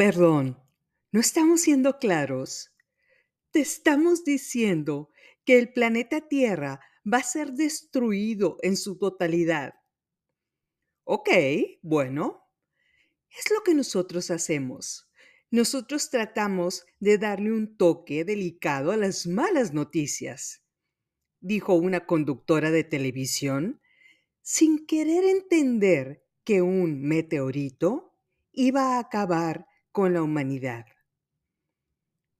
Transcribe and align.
Perdón, 0.00 0.58
¿no 1.12 1.20
estamos 1.20 1.60
siendo 1.60 1.98
claros? 1.98 2.72
Te 3.50 3.60
estamos 3.60 4.24
diciendo 4.24 5.10
que 5.44 5.58
el 5.58 5.74
planeta 5.74 6.26
Tierra 6.26 6.80
va 7.04 7.18
a 7.18 7.22
ser 7.22 7.52
destruido 7.52 8.56
en 8.62 8.78
su 8.78 8.96
totalidad. 8.96 9.74
Ok, 11.04 11.28
bueno, 11.82 12.48
es 13.28 13.50
lo 13.50 13.62
que 13.62 13.74
nosotros 13.74 14.30
hacemos. 14.30 15.10
Nosotros 15.50 16.08
tratamos 16.08 16.86
de 16.98 17.18
darle 17.18 17.52
un 17.52 17.76
toque 17.76 18.24
delicado 18.24 18.92
a 18.92 18.96
las 18.96 19.26
malas 19.26 19.74
noticias, 19.74 20.62
dijo 21.40 21.74
una 21.74 22.06
conductora 22.06 22.70
de 22.70 22.84
televisión, 22.84 23.82
sin 24.40 24.86
querer 24.86 25.24
entender 25.24 26.24
que 26.42 26.62
un 26.62 27.02
meteorito 27.02 28.16
iba 28.50 28.96
a 28.96 29.00
acabar 29.00 29.66
con 29.92 30.14
la 30.14 30.22
humanidad. 30.22 30.86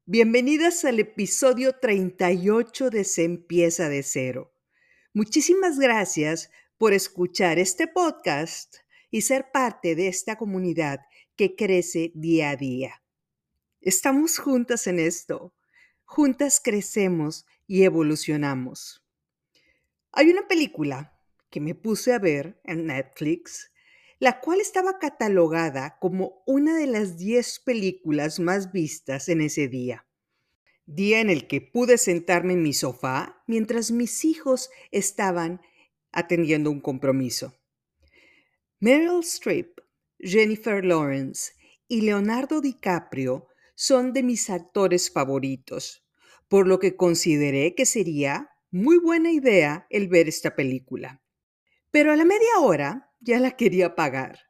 Bienvenidas 0.04 0.84
al 0.84 1.00
episodio 1.00 1.76
38 1.80 2.90
de 2.90 3.04
Se 3.04 3.24
empieza 3.24 3.88
de 3.88 4.02
cero. 4.02 4.54
Muchísimas 5.12 5.78
gracias 5.78 6.50
por 6.78 6.92
escuchar 6.92 7.58
este 7.58 7.88
podcast 7.88 8.76
y 9.10 9.22
ser 9.22 9.50
parte 9.52 9.96
de 9.96 10.08
esta 10.08 10.36
comunidad 10.36 11.00
que 11.34 11.56
crece 11.56 12.12
día 12.14 12.50
a 12.50 12.56
día. 12.56 13.02
Estamos 13.80 14.38
juntas 14.38 14.86
en 14.86 15.00
esto. 15.00 15.54
Juntas 16.04 16.60
crecemos 16.62 17.46
y 17.66 17.82
evolucionamos. 17.82 19.04
Hay 20.12 20.30
una 20.30 20.46
película 20.46 21.20
que 21.50 21.60
me 21.60 21.74
puse 21.74 22.12
a 22.12 22.20
ver 22.20 22.60
en 22.64 22.86
Netflix 22.86 23.72
la 24.20 24.40
cual 24.40 24.60
estaba 24.60 24.98
catalogada 24.98 25.96
como 25.98 26.42
una 26.46 26.76
de 26.76 26.86
las 26.86 27.16
10 27.16 27.60
películas 27.60 28.38
más 28.38 28.70
vistas 28.70 29.30
en 29.30 29.40
ese 29.40 29.66
día. 29.66 30.06
Día 30.84 31.20
en 31.20 31.30
el 31.30 31.46
que 31.46 31.62
pude 31.62 31.96
sentarme 31.96 32.52
en 32.52 32.62
mi 32.62 32.74
sofá 32.74 33.42
mientras 33.46 33.90
mis 33.90 34.26
hijos 34.26 34.68
estaban 34.90 35.62
atendiendo 36.12 36.70
un 36.70 36.80
compromiso. 36.80 37.54
Meryl 38.78 39.20
Streep, 39.20 39.80
Jennifer 40.18 40.84
Lawrence 40.84 41.52
y 41.88 42.02
Leonardo 42.02 42.60
DiCaprio 42.60 43.48
son 43.74 44.12
de 44.12 44.22
mis 44.22 44.50
actores 44.50 45.10
favoritos, 45.10 46.06
por 46.48 46.68
lo 46.68 46.78
que 46.78 46.94
consideré 46.94 47.74
que 47.74 47.86
sería 47.86 48.50
muy 48.70 48.98
buena 48.98 49.30
idea 49.30 49.86
el 49.88 50.08
ver 50.08 50.28
esta 50.28 50.54
película. 50.54 51.22
Pero 51.90 52.12
a 52.12 52.16
la 52.16 52.26
media 52.26 52.58
hora 52.58 53.09
ya 53.20 53.38
la 53.38 53.52
quería 53.52 53.94
pagar, 53.94 54.40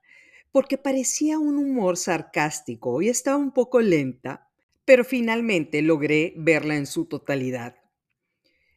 porque 0.52 0.78
parecía 0.78 1.38
un 1.38 1.58
humor 1.58 1.96
sarcástico 1.96 3.02
y 3.02 3.08
estaba 3.08 3.36
un 3.36 3.52
poco 3.52 3.80
lenta, 3.80 4.48
pero 4.84 5.04
finalmente 5.04 5.82
logré 5.82 6.34
verla 6.36 6.76
en 6.76 6.86
su 6.86 7.06
totalidad. 7.06 7.76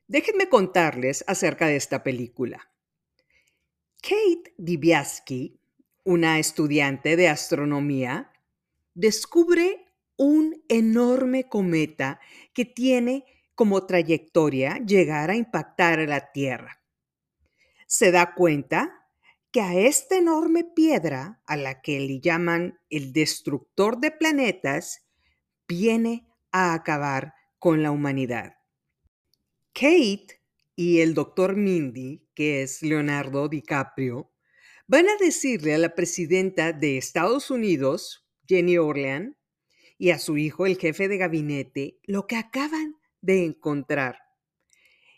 Déjenme 0.07 0.49
contarles 0.49 1.23
acerca 1.27 1.67
de 1.67 1.77
esta 1.77 2.03
película. 2.03 2.69
Kate 4.01 4.53
Dibiaski, 4.57 5.59
una 6.03 6.39
estudiante 6.39 7.15
de 7.15 7.29
astronomía, 7.29 8.31
descubre 8.93 9.85
un 10.17 10.63
enorme 10.67 11.47
cometa 11.47 12.19
que 12.53 12.65
tiene 12.65 13.25
como 13.55 13.85
trayectoria 13.85 14.77
llegar 14.85 15.29
a 15.29 15.35
impactar 15.35 15.99
a 15.99 16.05
la 16.05 16.31
Tierra. 16.31 16.81
Se 17.87 18.11
da 18.11 18.33
cuenta 18.33 19.02
que 19.53 19.61
a 19.61 19.75
esta 19.75 20.17
enorme 20.17 20.63
piedra, 20.63 21.39
a 21.45 21.55
la 21.55 21.83
que 21.83 21.99
le 21.99 22.19
llaman 22.19 22.79
el 22.89 23.13
destructor 23.13 23.99
de 23.99 24.09
planetas, 24.09 25.05
viene 25.67 26.27
a 26.51 26.73
acabar 26.73 27.35
con 27.59 27.83
la 27.83 27.91
humanidad. 27.91 28.55
Kate 29.71 30.41
y 30.75 31.01
el 31.01 31.13
doctor 31.13 31.55
Mindy, 31.55 32.27
que 32.33 32.63
es 32.63 32.81
Leonardo 32.81 33.47
DiCaprio, 33.47 34.33
van 34.87 35.07
a 35.07 35.17
decirle 35.17 35.75
a 35.75 35.77
la 35.77 35.93
presidenta 35.93 36.73
de 36.73 36.97
Estados 36.97 37.51
Unidos, 37.51 38.27
Jenny 38.47 38.79
Orlean, 38.79 39.37
y 39.99 40.09
a 40.09 40.17
su 40.17 40.37
hijo, 40.37 40.65
el 40.65 40.79
jefe 40.79 41.07
de 41.07 41.17
gabinete, 41.17 41.99
lo 42.05 42.25
que 42.25 42.37
acaban 42.37 42.95
de 43.21 43.45
encontrar. 43.45 44.17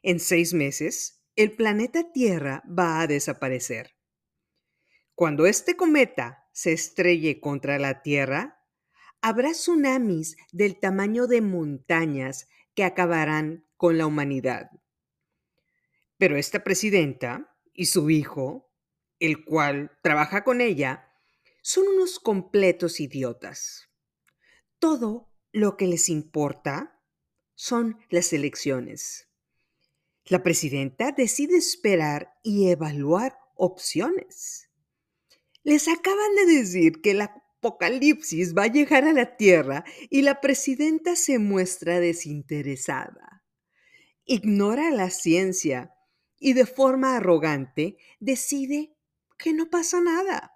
En 0.03 0.19
seis 0.19 0.53
meses, 0.53 1.23
el 1.37 1.53
planeta 1.53 2.11
Tierra 2.11 2.63
va 2.67 2.99
a 2.99 3.07
desaparecer. 3.07 3.94
Cuando 5.15 5.45
este 5.45 5.77
cometa 5.77 6.49
se 6.51 6.73
estrelle 6.73 7.39
contra 7.39 7.79
la 7.79 8.01
Tierra, 8.01 8.61
habrá 9.21 9.51
tsunamis 9.51 10.35
del 10.51 10.77
tamaño 10.77 11.25
de 11.27 11.39
montañas 11.41 12.49
que 12.73 12.83
acabarán 12.83 13.65
con 13.77 13.97
la 13.97 14.05
humanidad. 14.05 14.71
Pero 16.17 16.35
esta 16.37 16.65
presidenta 16.65 17.57
y 17.73 17.85
su 17.85 18.09
hijo, 18.09 18.69
el 19.19 19.45
cual 19.45 19.97
trabaja 20.03 20.43
con 20.43 20.59
ella, 20.59 21.09
son 21.61 21.87
unos 21.87 22.19
completos 22.19 22.99
idiotas. 22.99 23.89
Todo 24.79 25.31
lo 25.53 25.77
que 25.77 25.87
les 25.87 26.09
importa 26.09 27.01
son 27.53 27.97
las 28.09 28.33
elecciones. 28.33 29.29
La 30.25 30.43
presidenta 30.43 31.13
decide 31.13 31.55
esperar 31.55 32.37
y 32.43 32.69
evaluar 32.69 33.39
opciones. 33.55 34.64
Les 35.65 35.87
acaban 35.87 36.35
de 36.35 36.45
decir 36.45 37.01
que 37.01 37.11
el 37.11 37.21
apocalipsis 37.21 38.53
va 38.55 38.65
a 38.65 38.71
llegar 38.71 39.03
a 39.03 39.13
la 39.13 39.35
Tierra 39.35 39.83
y 40.11 40.21
la 40.21 40.39
presidenta 40.39 41.15
se 41.15 41.39
muestra 41.39 41.99
desinteresada. 41.99 43.43
Ignora 44.25 44.91
la 44.91 45.09
ciencia 45.09 45.91
y 46.37 46.53
de 46.53 46.67
forma 46.67 47.17
arrogante 47.17 47.97
decide 48.19 48.95
que 49.39 49.53
no 49.53 49.71
pasa 49.71 50.01
nada. 50.01 50.53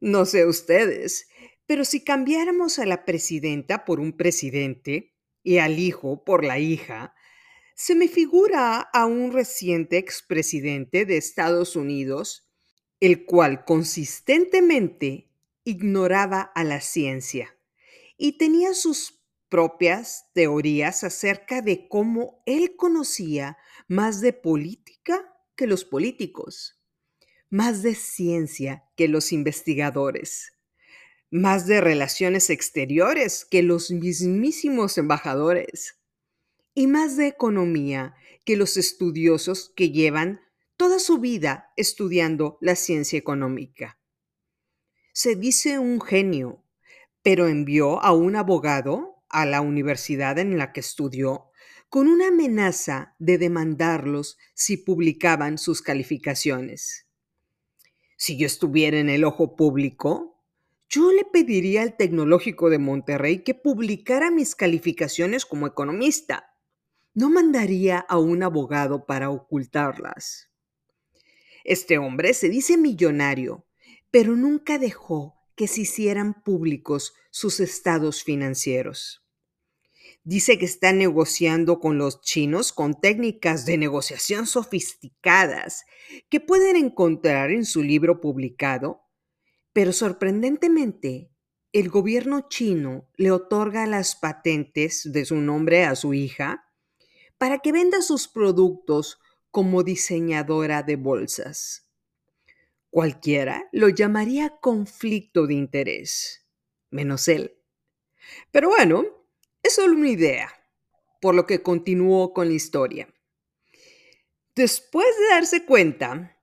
No 0.00 0.26
sé 0.26 0.44
ustedes, 0.44 1.28
pero 1.66 1.84
si 1.84 2.02
cambiáramos 2.02 2.80
a 2.80 2.86
la 2.86 3.04
presidenta 3.04 3.84
por 3.84 4.00
un 4.00 4.16
presidente 4.16 5.14
y 5.44 5.58
al 5.58 5.78
hijo 5.78 6.24
por 6.24 6.44
la 6.44 6.58
hija, 6.58 7.14
se 7.76 7.94
me 7.94 8.08
figura 8.08 8.80
a 8.80 9.06
un 9.06 9.32
reciente 9.32 9.98
expresidente 9.98 11.06
de 11.06 11.16
Estados 11.16 11.76
Unidos 11.76 12.49
el 13.00 13.24
cual 13.24 13.64
consistentemente 13.64 15.30
ignoraba 15.64 16.40
a 16.40 16.64
la 16.64 16.80
ciencia 16.80 17.56
y 18.16 18.32
tenía 18.38 18.74
sus 18.74 19.20
propias 19.48 20.26
teorías 20.32 21.02
acerca 21.02 21.62
de 21.62 21.88
cómo 21.88 22.42
él 22.46 22.76
conocía 22.76 23.58
más 23.88 24.20
de 24.20 24.32
política 24.32 25.34
que 25.56 25.66
los 25.66 25.84
políticos, 25.84 26.80
más 27.48 27.82
de 27.82 27.94
ciencia 27.94 28.84
que 28.96 29.08
los 29.08 29.32
investigadores, 29.32 30.52
más 31.30 31.66
de 31.66 31.80
relaciones 31.80 32.50
exteriores 32.50 33.44
que 33.44 33.62
los 33.62 33.90
mismísimos 33.90 34.98
embajadores 34.98 35.96
y 36.74 36.86
más 36.86 37.16
de 37.16 37.26
economía 37.26 38.14
que 38.44 38.56
los 38.56 38.76
estudiosos 38.76 39.72
que 39.74 39.90
llevan 39.90 40.40
toda 40.80 40.98
su 40.98 41.18
vida 41.18 41.74
estudiando 41.76 42.56
la 42.62 42.74
ciencia 42.74 43.18
económica. 43.18 43.98
Se 45.12 45.36
dice 45.36 45.78
un 45.78 46.00
genio, 46.00 46.64
pero 47.22 47.48
envió 47.48 48.02
a 48.02 48.14
un 48.14 48.34
abogado 48.34 49.22
a 49.28 49.44
la 49.44 49.60
universidad 49.60 50.38
en 50.38 50.56
la 50.56 50.72
que 50.72 50.80
estudió 50.80 51.50
con 51.90 52.08
una 52.08 52.28
amenaza 52.28 53.14
de 53.18 53.36
demandarlos 53.36 54.38
si 54.54 54.78
publicaban 54.78 55.58
sus 55.58 55.82
calificaciones. 55.82 57.06
Si 58.16 58.38
yo 58.38 58.46
estuviera 58.46 58.98
en 58.98 59.10
el 59.10 59.24
ojo 59.24 59.56
público, 59.56 60.42
yo 60.88 61.12
le 61.12 61.26
pediría 61.26 61.82
al 61.82 61.98
Tecnológico 61.98 62.70
de 62.70 62.78
Monterrey 62.78 63.44
que 63.44 63.52
publicara 63.52 64.30
mis 64.30 64.54
calificaciones 64.54 65.44
como 65.44 65.66
economista. 65.66 66.54
No 67.12 67.28
mandaría 67.28 67.98
a 67.98 68.16
un 68.16 68.42
abogado 68.42 69.04
para 69.04 69.28
ocultarlas. 69.28 70.49
Este 71.64 71.98
hombre 71.98 72.34
se 72.34 72.48
dice 72.48 72.76
millonario, 72.76 73.66
pero 74.10 74.36
nunca 74.36 74.78
dejó 74.78 75.36
que 75.54 75.68
se 75.68 75.82
hicieran 75.82 76.42
públicos 76.42 77.14
sus 77.30 77.60
estados 77.60 78.22
financieros. 78.22 79.24
Dice 80.22 80.58
que 80.58 80.66
está 80.66 80.92
negociando 80.92 81.80
con 81.80 81.96
los 81.96 82.20
chinos 82.20 82.72
con 82.72 83.00
técnicas 83.00 83.64
de 83.64 83.78
negociación 83.78 84.46
sofisticadas 84.46 85.84
que 86.28 86.40
pueden 86.40 86.76
encontrar 86.76 87.50
en 87.50 87.64
su 87.64 87.82
libro 87.82 88.20
publicado, 88.20 89.02
pero 89.72 89.92
sorprendentemente 89.92 91.30
el 91.72 91.88
gobierno 91.88 92.48
chino 92.48 93.08
le 93.16 93.30
otorga 93.30 93.86
las 93.86 94.16
patentes 94.16 95.10
de 95.12 95.24
su 95.24 95.36
nombre 95.36 95.84
a 95.84 95.94
su 95.94 96.12
hija 96.14 96.64
para 97.38 97.60
que 97.60 97.72
venda 97.72 98.02
sus 98.02 98.28
productos 98.28 99.20
como 99.50 99.82
diseñadora 99.82 100.82
de 100.82 100.96
bolsas. 100.96 101.90
Cualquiera 102.90 103.68
lo 103.72 103.88
llamaría 103.88 104.58
conflicto 104.60 105.46
de 105.46 105.54
interés. 105.54 106.46
menos 106.90 107.28
él. 107.28 107.56
Pero 108.50 108.68
bueno, 108.68 109.04
es 109.62 109.76
solo 109.76 109.94
una 109.94 110.08
idea, 110.08 110.50
por 111.20 111.34
lo 111.34 111.46
que 111.46 111.62
continuó 111.62 112.32
con 112.32 112.48
la 112.48 112.54
historia. 112.54 113.08
Después 114.56 115.06
de 115.18 115.28
darse 115.34 115.64
cuenta 115.64 116.36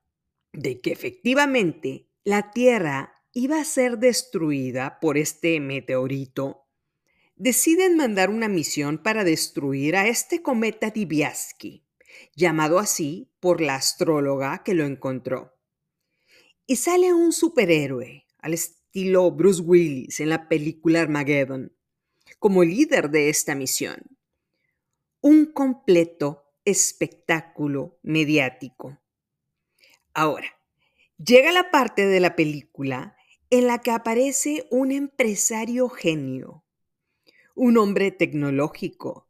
de 0.54 0.80
que 0.80 0.92
efectivamente 0.92 2.08
la 2.24 2.52
Tierra 2.52 3.14
iba 3.34 3.60
a 3.60 3.66
ser 3.66 3.98
destruida 4.00 5.00
por 5.00 5.18
este 5.18 5.60
meteorito, 5.60 6.66
deciden 7.36 7.98
mandar 7.98 8.30
una 8.30 8.48
misión 8.48 8.98
para 8.98 9.24
destruir 9.24 9.96
a 9.96 10.08
este 10.08 10.42
cometa 10.42 10.90
Dibiaski, 10.90 11.87
llamado 12.38 12.78
así 12.78 13.32
por 13.40 13.62
la 13.62 13.76
astróloga 13.76 14.64
que 14.64 14.76
lo 14.76 14.86
encontró. 14.86 15.58
Y 16.68 16.76
sale 16.76 17.12
un 17.12 17.34
superhéroe, 17.34 18.26
al 18.38 18.54
estilo 18.54 19.32
Bruce 19.32 19.62
Willis 19.62 20.20
en 20.20 20.30
la 20.30 20.48
película 20.48 21.02
Armageddon, 21.02 21.74
como 22.38 22.64
líder 22.64 23.10
de 23.10 23.30
esta 23.30 23.56
misión. 23.56 23.98
Un 25.20 25.48
completo 25.48 26.54
espectáculo 26.64 27.98
mediático. 28.04 29.00
Ahora, 30.14 30.48
llega 31.18 31.52
la 31.52 31.72
parte 31.72 32.06
de 32.06 32.20
la 32.20 32.36
película 32.36 33.18
en 33.50 33.66
la 33.66 33.80
que 33.80 33.92
aparece 33.92 34.68
un 34.70 34.92
empresario 34.92 35.90
genio, 35.90 36.64
un 37.56 37.78
hombre 37.78 38.12
tecnológico 38.12 39.27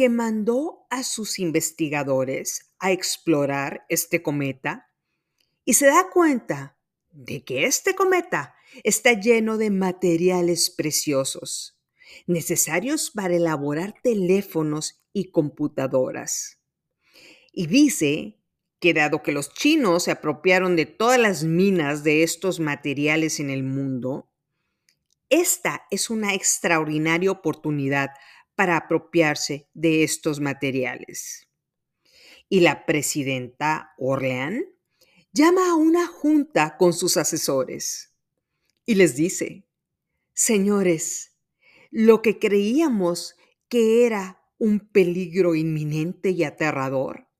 que 0.00 0.08
mandó 0.08 0.86
a 0.88 1.02
sus 1.02 1.38
investigadores 1.38 2.72
a 2.78 2.90
explorar 2.90 3.84
este 3.90 4.22
cometa 4.22 4.90
y 5.66 5.74
se 5.74 5.88
da 5.88 6.08
cuenta 6.08 6.78
de 7.10 7.44
que 7.44 7.66
este 7.66 7.94
cometa 7.94 8.54
está 8.82 9.12
lleno 9.12 9.58
de 9.58 9.68
materiales 9.68 10.70
preciosos, 10.70 11.78
necesarios 12.26 13.10
para 13.10 13.36
elaborar 13.36 13.94
teléfonos 14.02 15.02
y 15.12 15.32
computadoras. 15.32 16.60
Y 17.52 17.66
dice 17.66 18.38
que 18.78 18.94
dado 18.94 19.22
que 19.22 19.32
los 19.32 19.52
chinos 19.52 20.04
se 20.04 20.12
apropiaron 20.12 20.76
de 20.76 20.86
todas 20.86 21.20
las 21.20 21.44
minas 21.44 22.04
de 22.04 22.22
estos 22.22 22.58
materiales 22.58 23.38
en 23.38 23.50
el 23.50 23.64
mundo, 23.64 24.30
esta 25.28 25.86
es 25.90 26.08
una 26.08 26.32
extraordinaria 26.32 27.30
oportunidad 27.30 28.12
para 28.60 28.76
apropiarse 28.76 29.70
de 29.72 30.04
estos 30.04 30.38
materiales. 30.38 31.48
Y 32.50 32.60
la 32.60 32.84
presidenta 32.84 33.94
Orlean 33.96 34.66
llama 35.32 35.70
a 35.70 35.76
una 35.76 36.06
junta 36.06 36.76
con 36.76 36.92
sus 36.92 37.16
asesores 37.16 38.14
y 38.84 38.96
les 38.96 39.16
dice, 39.16 39.66
señores, 40.34 41.38
lo 41.90 42.20
que 42.20 42.38
creíamos 42.38 43.34
que 43.70 44.04
era 44.04 44.44
un 44.58 44.90
peligro 44.90 45.54
inminente 45.54 46.28
y 46.28 46.44
aterrador, 46.44 47.30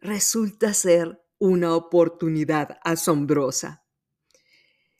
resulta 0.00 0.74
ser 0.74 1.24
una 1.38 1.74
oportunidad 1.74 2.76
asombrosa. 2.84 3.86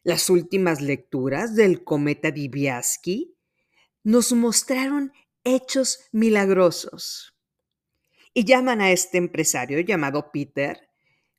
Las 0.02 0.30
últimas 0.30 0.80
lecturas 0.80 1.54
del 1.54 1.84
cometa 1.84 2.30
Dibiaski 2.30 3.36
nos 4.04 4.32
mostraron 4.32 5.12
hechos 5.44 6.00
milagrosos. 6.12 7.34
Y 8.34 8.44
llaman 8.44 8.80
a 8.80 8.90
este 8.92 9.18
empresario 9.18 9.80
llamado 9.80 10.30
Peter 10.32 10.88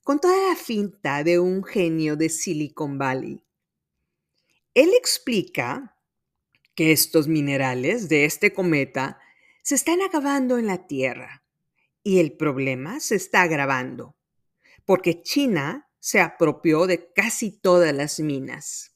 con 0.03 0.19
toda 0.19 0.49
la 0.49 0.55
finta 0.55 1.23
de 1.23 1.39
un 1.39 1.63
genio 1.63 2.15
de 2.15 2.29
Silicon 2.29 2.97
Valley. 2.97 3.43
Él 4.73 4.91
explica 4.97 5.97
que 6.75 6.91
estos 6.91 7.27
minerales 7.27 8.09
de 8.09 8.25
este 8.25 8.53
cometa 8.53 9.19
se 9.61 9.75
están 9.75 10.01
acabando 10.01 10.57
en 10.57 10.67
la 10.67 10.87
Tierra 10.87 11.43
y 12.03 12.19
el 12.19 12.35
problema 12.35 12.99
se 12.99 13.15
está 13.15 13.43
agravando, 13.43 14.17
porque 14.85 15.21
China 15.21 15.89
se 15.99 16.19
apropió 16.19 16.85
de 16.85 17.13
casi 17.13 17.51
todas 17.51 17.93
las 17.93 18.19
minas. 18.19 18.92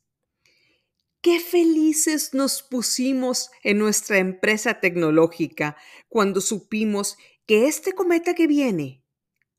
Qué 1.22 1.40
felices 1.40 2.34
nos 2.34 2.62
pusimos 2.62 3.50
en 3.64 3.80
nuestra 3.80 4.20
empresa 4.20 4.80
tecnológica 4.80 5.76
cuando 6.08 6.42
supimos 6.42 7.18
que 7.46 7.68
este 7.68 7.94
cometa 7.94 8.34
que 8.36 8.48
viene 8.48 9.04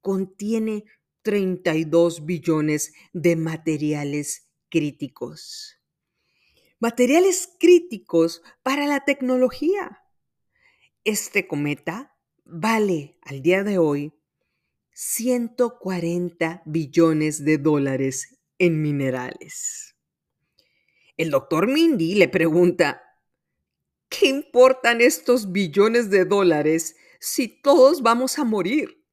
contiene 0.00 0.84
32 1.22 2.24
billones 2.24 2.92
de 3.12 3.36
materiales 3.36 4.48
críticos. 4.68 5.78
Materiales 6.78 7.50
críticos 7.58 8.42
para 8.62 8.86
la 8.86 9.04
tecnología. 9.04 10.02
Este 11.04 11.48
cometa 11.48 12.16
vale 12.44 13.18
al 13.22 13.42
día 13.42 13.64
de 13.64 13.78
hoy 13.78 14.14
140 14.92 16.62
billones 16.66 17.44
de 17.44 17.58
dólares 17.58 18.38
en 18.58 18.80
minerales. 18.80 19.97
El 21.18 21.32
doctor 21.32 21.66
Mindy 21.66 22.14
le 22.14 22.28
pregunta, 22.28 23.02
¿qué 24.08 24.28
importan 24.28 25.00
estos 25.00 25.50
billones 25.50 26.10
de 26.10 26.24
dólares 26.24 26.94
si 27.18 27.48
todos 27.48 28.02
vamos 28.02 28.38
a 28.38 28.44
morir? 28.44 29.04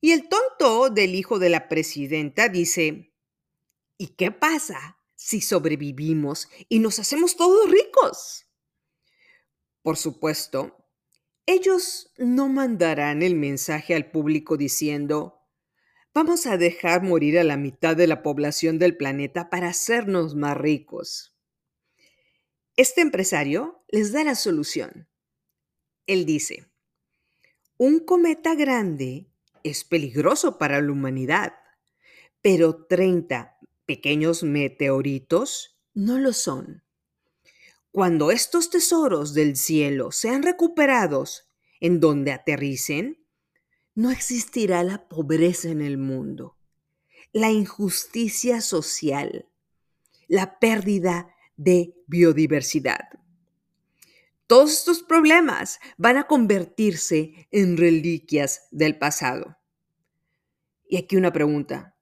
Y 0.00 0.12
el 0.12 0.28
tonto 0.28 0.88
del 0.90 1.16
hijo 1.16 1.40
de 1.40 1.48
la 1.48 1.68
presidenta 1.68 2.48
dice, 2.48 3.12
¿y 3.98 4.14
qué 4.14 4.30
pasa 4.30 5.00
si 5.16 5.40
sobrevivimos 5.40 6.48
y 6.68 6.78
nos 6.78 7.00
hacemos 7.00 7.36
todos 7.36 7.68
ricos? 7.68 8.46
Por 9.82 9.96
supuesto, 9.96 10.86
ellos 11.46 12.12
no 12.16 12.48
mandarán 12.48 13.22
el 13.22 13.34
mensaje 13.34 13.96
al 13.96 14.12
público 14.12 14.56
diciendo, 14.56 15.35
vamos 16.16 16.46
a 16.46 16.56
dejar 16.56 17.02
morir 17.02 17.38
a 17.38 17.44
la 17.44 17.58
mitad 17.58 17.94
de 17.94 18.06
la 18.06 18.22
población 18.22 18.78
del 18.78 18.96
planeta 18.96 19.50
para 19.50 19.68
hacernos 19.68 20.34
más 20.34 20.56
ricos. 20.56 21.36
Este 22.74 23.02
empresario 23.02 23.84
les 23.88 24.12
da 24.12 24.24
la 24.24 24.34
solución. 24.34 25.10
Él 26.06 26.24
dice, 26.24 26.70
un 27.76 27.98
cometa 27.98 28.54
grande 28.54 29.26
es 29.62 29.84
peligroso 29.84 30.56
para 30.56 30.80
la 30.80 30.90
humanidad, 30.90 31.52
pero 32.40 32.86
30 32.86 33.58
pequeños 33.84 34.42
meteoritos 34.42 35.78
no 35.92 36.18
lo 36.18 36.32
son. 36.32 36.82
Cuando 37.90 38.30
estos 38.30 38.70
tesoros 38.70 39.34
del 39.34 39.54
cielo 39.54 40.12
sean 40.12 40.42
recuperados 40.42 41.50
en 41.78 42.00
donde 42.00 42.32
aterricen, 42.32 43.25
no 43.96 44.10
existirá 44.10 44.84
la 44.84 45.08
pobreza 45.08 45.70
en 45.70 45.80
el 45.80 45.96
mundo, 45.96 46.56
la 47.32 47.50
injusticia 47.50 48.60
social, 48.60 49.48
la 50.28 50.58
pérdida 50.58 51.34
de 51.56 51.94
biodiversidad. 52.06 53.08
Todos 54.46 54.72
estos 54.74 55.02
problemas 55.02 55.80
van 55.96 56.18
a 56.18 56.26
convertirse 56.26 57.48
en 57.50 57.78
reliquias 57.78 58.68
del 58.70 58.98
pasado. 58.98 59.56
Y 60.86 60.98
aquí 60.98 61.16
una 61.16 61.32
pregunta. 61.32 61.96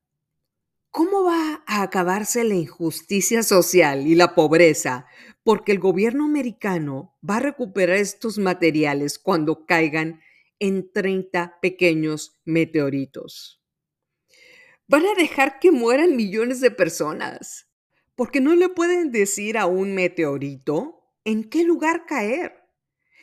¿Cómo 0.90 1.22
va 1.22 1.62
a 1.66 1.82
acabarse 1.82 2.42
la 2.42 2.54
injusticia 2.54 3.44
social 3.44 4.06
y 4.06 4.16
la 4.16 4.34
pobreza? 4.34 5.06
Porque 5.44 5.70
el 5.70 5.78
gobierno 5.78 6.24
americano 6.24 7.16
va 7.28 7.36
a 7.36 7.40
recuperar 7.40 7.96
estos 7.96 8.38
materiales 8.38 9.18
cuando 9.18 9.64
caigan 9.64 10.20
en 10.58 10.92
30 10.92 11.58
pequeños 11.60 12.40
meteoritos. 12.44 13.62
Van 14.86 15.06
a 15.06 15.14
dejar 15.14 15.58
que 15.58 15.70
mueran 15.70 16.16
millones 16.16 16.60
de 16.60 16.70
personas, 16.70 17.70
porque 18.14 18.40
no 18.40 18.54
le 18.54 18.68
pueden 18.68 19.10
decir 19.10 19.58
a 19.58 19.66
un 19.66 19.94
meteorito 19.94 21.10
en 21.24 21.48
qué 21.48 21.64
lugar 21.64 22.06
caer, 22.06 22.54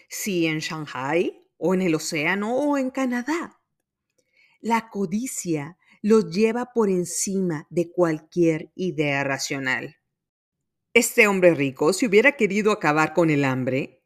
si 0.10 0.48
en 0.48 0.60
Shanghai 0.60 1.48
o 1.58 1.74
en 1.74 1.82
el 1.82 1.96
océano 1.96 2.58
o 2.58 2.78
en 2.78 2.90
Canadá. 2.90 3.62
La 4.60 4.90
codicia 4.90 5.78
los 6.02 6.32
lleva 6.32 6.74
por 6.74 6.90
encima 6.90 7.68
de 7.70 7.92
cualquier 7.92 8.72
idea 8.76 9.24
racional. 9.24 9.98
Este 10.94 11.28
hombre 11.28 11.54
rico, 11.56 11.94
si 11.94 12.08
hubiera 12.08 12.36
querido 12.36 12.72
acabar 12.72 13.14
con 13.14 13.30
el 13.30 13.46
hambre, 13.46 14.01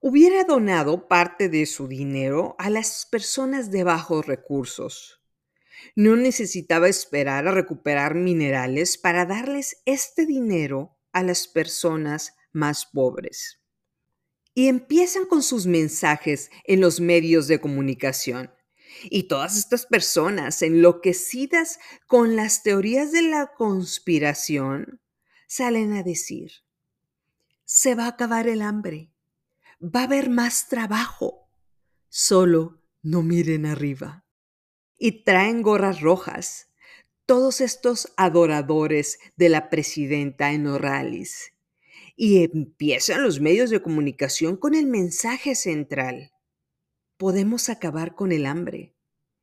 hubiera 0.00 0.44
donado 0.44 1.08
parte 1.08 1.50
de 1.50 1.66
su 1.66 1.86
dinero 1.86 2.56
a 2.58 2.70
las 2.70 3.06
personas 3.10 3.70
de 3.70 3.84
bajos 3.84 4.26
recursos. 4.26 5.20
No 5.94 6.16
necesitaba 6.16 6.88
esperar 6.88 7.46
a 7.46 7.52
recuperar 7.52 8.14
minerales 8.14 8.96
para 8.96 9.26
darles 9.26 9.82
este 9.84 10.24
dinero 10.24 10.98
a 11.12 11.22
las 11.22 11.48
personas 11.48 12.34
más 12.52 12.86
pobres. 12.86 13.60
Y 14.54 14.68
empiezan 14.68 15.26
con 15.26 15.42
sus 15.42 15.66
mensajes 15.66 16.50
en 16.64 16.80
los 16.80 17.00
medios 17.00 17.46
de 17.46 17.60
comunicación. 17.60 18.52
Y 19.04 19.24
todas 19.24 19.56
estas 19.56 19.86
personas 19.86 20.62
enloquecidas 20.62 21.78
con 22.06 22.36
las 22.36 22.62
teorías 22.62 23.12
de 23.12 23.22
la 23.22 23.52
conspiración 23.56 25.00
salen 25.46 25.92
a 25.92 26.02
decir, 26.02 26.50
se 27.64 27.94
va 27.94 28.06
a 28.06 28.08
acabar 28.08 28.48
el 28.48 28.62
hambre, 28.62 29.12
va 29.80 30.00
a 30.00 30.04
haber 30.04 30.30
más 30.30 30.68
trabajo. 30.68 31.48
Solo 32.08 32.82
no 33.02 33.22
miren 33.22 33.66
arriba. 33.66 34.24
Y 34.98 35.24
traen 35.24 35.62
gorras 35.62 36.00
rojas, 36.02 36.68
todos 37.24 37.60
estos 37.60 38.12
adoradores 38.16 39.18
de 39.36 39.48
la 39.48 39.70
presidenta 39.70 40.52
en 40.52 40.64
los 40.64 40.80
rallies. 40.80 41.54
Y 42.16 42.44
empiezan 42.44 43.22
los 43.22 43.40
medios 43.40 43.70
de 43.70 43.80
comunicación 43.80 44.56
con 44.56 44.74
el 44.74 44.86
mensaje 44.86 45.54
central. 45.54 46.32
Podemos 47.16 47.70
acabar 47.70 48.14
con 48.14 48.32
el 48.32 48.44
hambre. 48.44 48.94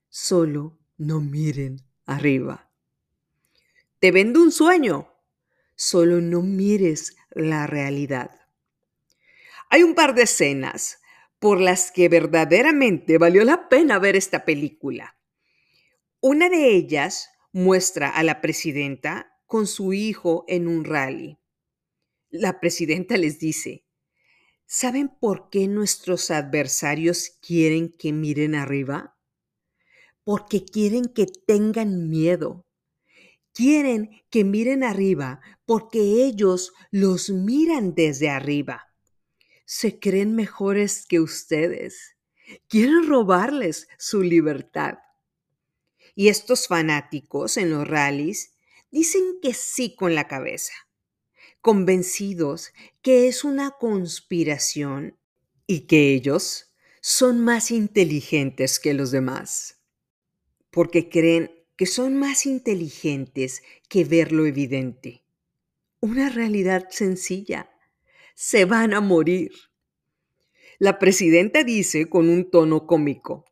Solo 0.09 0.77
no 0.97 1.21
miren 1.21 1.81
arriba. 2.05 2.69
Te 3.99 4.11
vendo 4.11 4.41
un 4.43 4.51
sueño. 4.51 5.11
Solo 5.75 6.21
no 6.21 6.41
mires 6.43 7.15
la 7.31 7.65
realidad. 7.65 8.46
Hay 9.69 9.83
un 9.83 9.95
par 9.95 10.15
de 10.15 10.23
escenas 10.23 10.99
por 11.39 11.59
las 11.59 11.91
que 11.91 12.09
verdaderamente 12.09 13.17
valió 13.17 13.43
la 13.43 13.69
pena 13.69 13.99
ver 13.99 14.15
esta 14.15 14.45
película. 14.45 15.17
Una 16.21 16.49
de 16.49 16.75
ellas 16.75 17.29
muestra 17.51 18.09
a 18.09 18.23
la 18.23 18.41
presidenta 18.41 19.33
con 19.45 19.67
su 19.67 19.93
hijo 19.93 20.45
en 20.47 20.67
un 20.67 20.85
rally. 20.85 21.37
La 22.29 22.59
presidenta 22.59 23.17
les 23.17 23.39
dice, 23.39 23.85
¿saben 24.65 25.09
por 25.09 25.49
qué 25.49 25.67
nuestros 25.67 26.31
adversarios 26.31 27.37
quieren 27.41 27.93
que 27.97 28.13
miren 28.13 28.55
arriba? 28.55 29.17
Porque 30.23 30.63
quieren 30.65 31.05
que 31.05 31.25
tengan 31.25 32.09
miedo. 32.09 32.65
Quieren 33.53 34.09
que 34.29 34.43
miren 34.43 34.83
arriba 34.83 35.41
porque 35.65 36.25
ellos 36.25 36.73
los 36.91 37.29
miran 37.29 37.95
desde 37.95 38.29
arriba. 38.29 38.87
Se 39.69 39.99
creen 39.99 40.33
mejores 40.33 41.05
que 41.05 41.19
ustedes. 41.19 42.15
Quieren 42.69 43.05
robarles 43.05 43.89
su 43.97 44.21
libertad. 44.23 44.99
Y 46.15 46.29
estos 46.29 46.69
fanáticos 46.69 47.57
en 47.57 47.71
los 47.71 47.85
rallies 47.85 48.53
dicen 48.91 49.39
que 49.41 49.53
sí 49.53 49.93
con 49.93 50.15
la 50.15 50.29
cabeza, 50.29 50.71
convencidos 51.59 52.71
que 53.01 53.27
es 53.27 53.43
una 53.43 53.71
conspiración 53.71 55.19
y 55.67 55.81
que 55.81 56.13
ellos 56.13 56.73
son 57.01 57.41
más 57.41 57.69
inteligentes 57.69 58.79
que 58.79 58.93
los 58.93 59.11
demás, 59.11 59.81
porque 60.71 61.09
creen 61.09 61.51
que 61.75 61.87
son 61.87 62.15
más 62.15 62.45
inteligentes 62.45 63.63
que 63.89 64.05
ver 64.05 64.31
lo 64.31 64.45
evidente. 64.45 65.25
Una 65.99 66.29
realidad 66.29 66.87
sencilla. 66.89 67.69
Se 68.39 68.65
van 68.65 68.93
a 68.93 69.01
morir. 69.01 69.51
La 70.77 70.99
presidenta 70.99 71.63
dice 71.63 72.07
con 72.07 72.29
un 72.29 72.51
tono 72.51 72.85
cómico, 72.85 73.45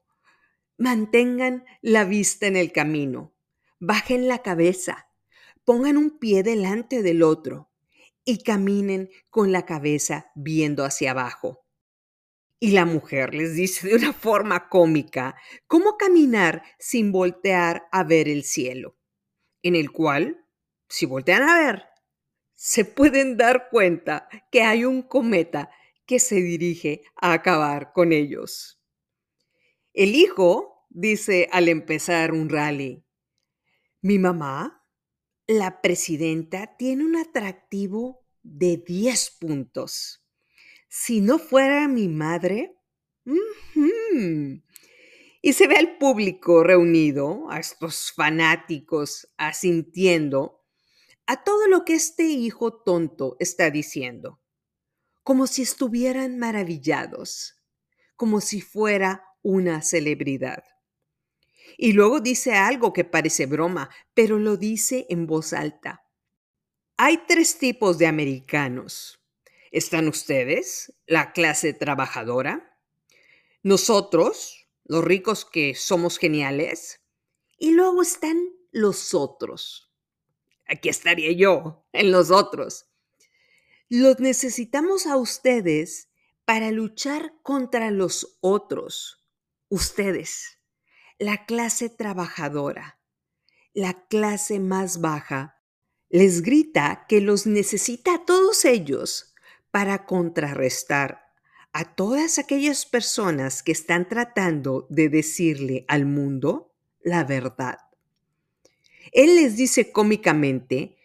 Mantengan 0.78 1.66
la 1.82 2.04
vista 2.04 2.46
en 2.46 2.56
el 2.56 2.72
camino, 2.72 3.34
bajen 3.80 4.28
la 4.28 4.44
cabeza, 4.44 5.10
pongan 5.64 5.98
un 5.98 6.20
pie 6.20 6.44
delante 6.44 7.02
del 7.02 7.24
otro 7.24 7.72
y 8.26 8.44
caminen 8.44 9.10
con 9.32 9.52
la 9.52 9.66
cabeza 9.66 10.32
viendo 10.36 10.86
hacia 10.86 11.12
abajo. 11.12 11.66
Y 12.60 12.70
la 12.70 12.86
mujer 12.86 13.34
les 13.34 13.56
dice 13.56 13.88
de 13.88 13.96
una 13.96 14.14
forma 14.14 14.70
cómica 14.70 15.36
cómo 15.66 15.98
caminar 15.98 16.62
sin 16.78 17.12
voltear 17.12 17.88
a 17.92 18.04
ver 18.04 18.30
el 18.30 18.44
cielo, 18.44 18.96
en 19.64 19.76
el 19.76 19.92
cual, 19.92 20.46
si 20.88 21.08
voltean 21.08 21.42
a 21.42 21.58
ver, 21.58 21.95
se 22.56 22.86
pueden 22.86 23.38
dar 23.38 23.70
cuenta 23.70 24.28
que 24.52 24.64
hay 24.64 24.86
un 24.86 25.02
cometa 25.02 25.70
que 26.06 26.20
se 26.20 26.36
dirige 26.36 27.04
a 27.16 27.34
acabar 27.34 27.92
con 27.94 28.12
ellos. 28.14 28.82
El 29.94 30.16
hijo 30.16 30.88
dice 30.90 31.50
al 31.52 31.68
empezar 31.68 32.32
un 32.32 32.50
rally, 32.50 33.06
mi 34.02 34.20
mamá, 34.20 34.84
la 35.48 35.82
presidenta, 35.82 36.76
tiene 36.78 37.06
un 37.06 37.18
atractivo 37.18 38.26
de 38.42 38.78
10 38.78 39.38
puntos. 39.40 40.26
Si 40.88 41.22
no 41.22 41.40
fuera 41.40 41.88
mi 41.88 42.08
madre, 42.08 42.78
y 45.42 45.54
se 45.54 45.68
ve 45.68 45.78
al 45.78 45.98
público 45.98 46.64
reunido, 46.64 47.50
a 47.50 47.60
estos 47.60 48.12
fanáticos 48.12 49.34
asintiendo 49.38 50.65
a 51.28 51.44
todo 51.44 51.68
lo 51.68 51.86
que 51.86 51.96
este 51.96 52.24
hijo 52.24 52.74
tonto 52.74 53.36
está 53.40 53.72
diciendo, 53.72 54.42
como 55.24 55.48
si 55.48 55.64
estuvieran 55.64 56.38
maravillados, 56.38 57.62
como 58.16 58.42
si 58.42 58.62
fuera 58.62 59.26
una 59.42 59.82
celebridad. 59.82 60.64
Y 61.78 61.94
luego 61.94 62.20
dice 62.20 62.54
algo 62.54 62.94
que 62.94 63.04
parece 63.04 63.48
broma, 63.48 63.90
pero 64.14 64.40
lo 64.40 64.56
dice 64.56 65.08
en 65.10 65.28
voz 65.28 65.54
alta. 65.54 66.06
Hay 66.98 67.26
tres 67.28 67.58
tipos 67.58 67.98
de 67.98 68.08
americanos. 68.08 69.20
Están 69.72 70.08
ustedes, 70.08 70.94
la 71.06 71.34
clase 71.34 71.74
trabajadora, 71.74 72.80
nosotros, 73.64 74.68
los 74.86 75.04
ricos 75.04 75.44
que 75.44 75.76
somos 75.76 76.18
geniales, 76.18 77.02
y 77.58 77.72
luego 77.72 78.02
están 78.04 78.38
los 78.72 79.14
otros. 79.14 79.92
Aquí 80.68 80.90
estaría 80.90 81.32
yo, 81.32 81.86
en 81.94 82.12
los 82.12 82.32
otros. 82.32 82.88
Los 83.90 84.20
necesitamos 84.20 85.06
a 85.06 85.18
ustedes 85.18 86.10
para 86.46 86.72
luchar 86.72 87.34
contra 87.44 87.92
los 87.92 88.38
otros 88.42 89.26
ustedes, 89.70 90.60
la 91.18 91.46
clase 91.46 91.90
trabajadora, 91.90 93.00
la 93.74 93.94
clase 94.08 94.60
más 94.60 95.02
baja, 95.02 95.62
les 96.10 96.42
grita 96.42 97.06
que 97.10 97.20
los 97.20 97.46
necesita 97.46 98.16
a 98.16 98.26
todos 98.26 98.64
ellos 98.66 99.34
para 99.72 100.06
contrarrestar 100.06 101.26
a 101.74 101.94
todas 101.96 102.40
aquellas 102.40 102.86
personas 102.86 103.62
que 103.62 103.74
están 103.74 104.08
tratando 104.08 104.88
de 104.90 105.10
decirle 105.10 105.84
al 105.90 106.06
mundo 106.06 106.74
la 107.02 107.26
verdad. 107.26 107.80
Él 109.12 109.36
les 109.36 109.56
dice 109.56 109.92
cómicamente 109.92 110.98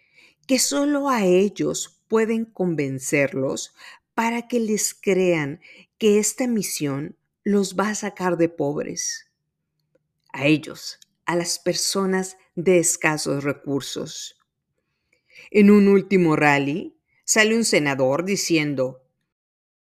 que 0.47 0.59
solo 0.59 1.09
a 1.09 1.25
ellos 1.25 2.01
pueden 2.07 2.45
convencerlos 2.45 3.73
para 4.13 4.47
que 4.47 4.59
les 4.59 4.93
crean 4.93 5.61
que 5.97 6.19
esta 6.19 6.47
misión 6.47 7.15
los 7.43 7.75
va 7.75 7.89
a 7.89 7.95
sacar 7.95 8.37
de 8.37 8.49
pobres. 8.49 9.27
A 10.33 10.45
ellos, 10.45 10.99
a 11.25 11.35
las 11.35 11.59
personas 11.59 12.37
de 12.55 12.79
escasos 12.79 13.43
recursos. 13.43 14.37
En 15.49 15.71
un 15.71 15.87
último 15.87 16.35
rally, 16.35 16.95
sale 17.23 17.55
un 17.55 17.65
senador 17.65 18.25
diciendo, 18.25 19.03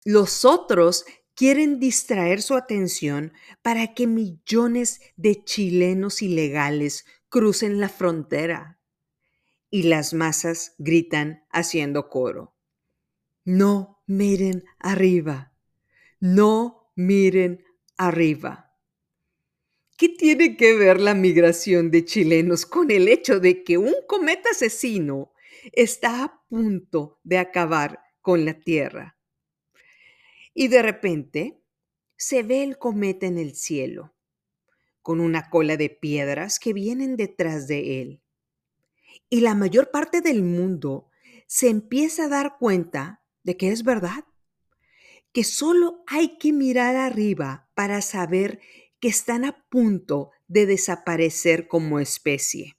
los 0.05 0.45
otros 0.45 1.05
quieren 1.35 1.79
distraer 1.79 2.41
su 2.41 2.55
atención 2.55 3.33
para 3.61 3.93
que 3.93 4.07
millones 4.07 5.01
de 5.15 5.43
chilenos 5.43 6.21
ilegales 6.21 7.05
crucen 7.33 7.79
la 7.79 7.89
frontera. 7.89 8.79
Y 9.71 9.83
las 9.83 10.13
masas 10.13 10.75
gritan 10.77 11.43
haciendo 11.49 12.07
coro. 12.07 12.55
No 13.43 14.03
miren 14.05 14.65
arriba. 14.77 15.51
No 16.19 16.91
miren 16.95 17.65
arriba. 17.97 18.77
¿Qué 19.97 20.09
tiene 20.09 20.57
que 20.57 20.75
ver 20.75 20.99
la 20.99 21.15
migración 21.15 21.89
de 21.89 22.05
chilenos 22.05 22.67
con 22.67 22.91
el 22.91 23.07
hecho 23.07 23.39
de 23.39 23.63
que 23.63 23.79
un 23.79 23.95
cometa 24.07 24.51
asesino 24.51 25.33
está 25.71 26.23
a 26.23 26.43
punto 26.47 27.19
de 27.23 27.39
acabar 27.39 27.99
con 28.21 28.45
la 28.45 28.59
Tierra? 28.59 29.17
Y 30.53 30.67
de 30.67 30.83
repente 30.83 31.63
se 32.15 32.43
ve 32.43 32.61
el 32.61 32.77
cometa 32.77 33.25
en 33.25 33.39
el 33.39 33.55
cielo, 33.55 34.12
con 35.03 35.19
una 35.19 35.49
cola 35.51 35.77
de 35.77 35.89
piedras 35.89 36.57
que 36.57 36.73
vienen 36.73 37.15
detrás 37.17 37.67
de 37.67 38.01
él. 38.01 38.21
Y 39.29 39.41
la 39.41 39.53
mayor 39.53 39.91
parte 39.91 40.21
del 40.21 40.41
mundo 40.41 41.09
se 41.45 41.69
empieza 41.69 42.25
a 42.25 42.29
dar 42.29 42.57
cuenta 42.57 43.21
de 43.43 43.57
que 43.57 43.69
es 43.69 43.83
verdad 43.83 44.25
que 45.33 45.43
solo 45.43 46.03
hay 46.07 46.37
que 46.37 46.53
mirar 46.53 46.95
arriba 46.95 47.69
para 47.75 48.01
saber 48.01 48.59
que 48.99 49.09
están 49.09 49.45
a 49.45 49.65
punto 49.69 50.31
de 50.47 50.65
desaparecer 50.65 51.67
como 51.67 51.99
especie. 51.99 52.77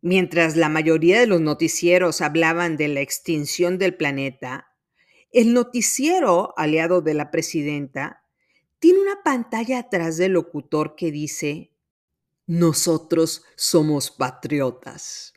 Mientras 0.00 0.56
la 0.56 0.70
mayoría 0.70 1.20
de 1.20 1.26
los 1.26 1.40
noticieros 1.42 2.22
hablaban 2.22 2.76
de 2.76 2.88
la 2.88 3.00
extinción 3.00 3.78
del 3.78 3.94
planeta, 3.94 4.74
el 5.30 5.52
noticiero 5.52 6.54
aliado 6.56 7.02
de 7.02 7.14
la 7.14 7.30
presidenta 7.30 8.19
tiene 8.80 9.00
una 9.00 9.22
pantalla 9.22 9.78
atrás 9.78 10.16
del 10.16 10.32
locutor 10.32 10.96
que 10.96 11.12
dice, 11.12 11.70
nosotros 12.46 13.44
somos 13.54 14.10
patriotas. 14.10 15.34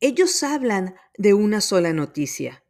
Ellos 0.00 0.42
hablan 0.42 0.96
de 1.16 1.32
una 1.32 1.60
sola 1.60 1.92
noticia, 1.92 2.64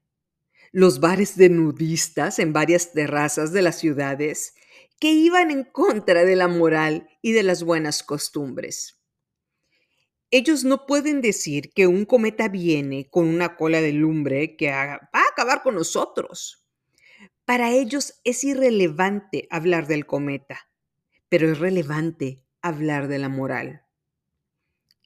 los 0.71 1.01
bares 1.01 1.37
de 1.37 1.49
nudistas 1.49 2.39
en 2.39 2.53
varias 2.53 2.93
terrazas 2.93 3.53
de 3.53 3.63
las 3.63 3.79
ciudades 3.79 4.55
que 5.01 5.11
iban 5.11 5.51
en 5.51 5.65
contra 5.65 6.25
de 6.25 6.37
la 6.37 6.47
moral 6.47 7.09
y 7.23 7.33
de 7.33 7.43
las 7.43 7.65
buenas 7.65 8.03
costumbres. 8.03 9.01
Ellos 10.31 10.65
no 10.65 10.87
pueden 10.87 11.21
decir 11.21 11.73
que 11.73 11.87
un 11.87 12.05
cometa 12.05 12.49
viene 12.49 13.09
con 13.09 13.27
una 13.29 13.57
cola 13.57 13.81
de 13.81 13.93
lumbre 13.93 14.57
que 14.57 14.71
va 14.71 15.09
a 15.13 15.23
acabar 15.33 15.63
con 15.63 15.75
nosotros. 15.75 16.64
Para 17.45 17.73
ellos 17.73 18.21
es 18.25 18.43
irrelevante 18.43 19.47
hablar 19.51 19.87
del 19.87 20.07
cometa, 20.07 20.71
pero 21.29 21.53
es 21.53 21.59
relevante 21.59 22.43
hablar 22.63 23.07
de 23.07 23.19
la 23.19 23.29
moral. 23.29 23.85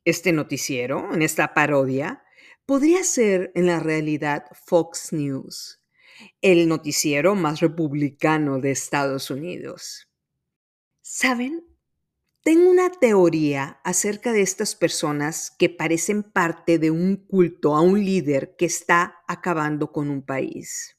Este 0.05 0.33
noticiero, 0.33 1.13
en 1.13 1.23
esta 1.23 1.53
parodia, 1.53 2.23
podría 2.65 3.03
ser 3.03 3.51
en 3.57 3.67
la 3.67 3.81
realidad 3.81 4.45
Fox 4.53 5.13
News, 5.13 5.83
el 6.41 6.69
noticiero 6.69 7.35
más 7.35 7.59
republicano 7.59 8.61
de 8.61 8.71
Estados 8.71 9.31
Unidos. 9.31 10.09
¿Saben? 11.03 11.65
Tengo 12.45 12.71
una 12.71 12.91
teoría 12.91 13.81
acerca 13.83 14.33
de 14.33 14.43
estas 14.43 14.77
personas 14.77 15.51
que 15.51 15.69
parecen 15.69 16.23
parte 16.23 16.79
de 16.79 16.93
un 16.93 17.17
culto 17.17 17.75
a 17.75 17.81
un 17.81 18.05
líder 18.05 18.55
que 18.57 18.67
está 18.67 19.25
acabando 19.27 19.91
con 19.91 20.09
un 20.09 20.23
país. 20.23 20.98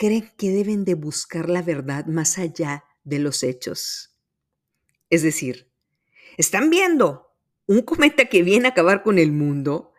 Creen 0.00 0.32
que 0.38 0.48
deben 0.48 0.86
de 0.86 0.94
buscar 0.94 1.50
la 1.50 1.60
verdad 1.60 2.06
más 2.06 2.38
allá 2.38 2.84
de 3.04 3.18
los 3.18 3.42
hechos. 3.42 4.16
Es 5.10 5.22
decir, 5.22 5.70
están 6.38 6.70
viendo 6.70 7.34
un 7.66 7.82
cometa 7.82 8.24
que 8.24 8.42
viene 8.42 8.68
a 8.68 8.70
acabar 8.70 9.02
con 9.02 9.18
el 9.18 9.30
mundo 9.30 9.92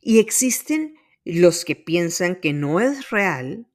y 0.00 0.20
existen 0.20 0.96
los 1.24 1.64
que 1.64 1.74
piensan 1.74 2.36
que 2.36 2.52
no 2.52 2.78
es 2.78 3.10
real, 3.10 3.66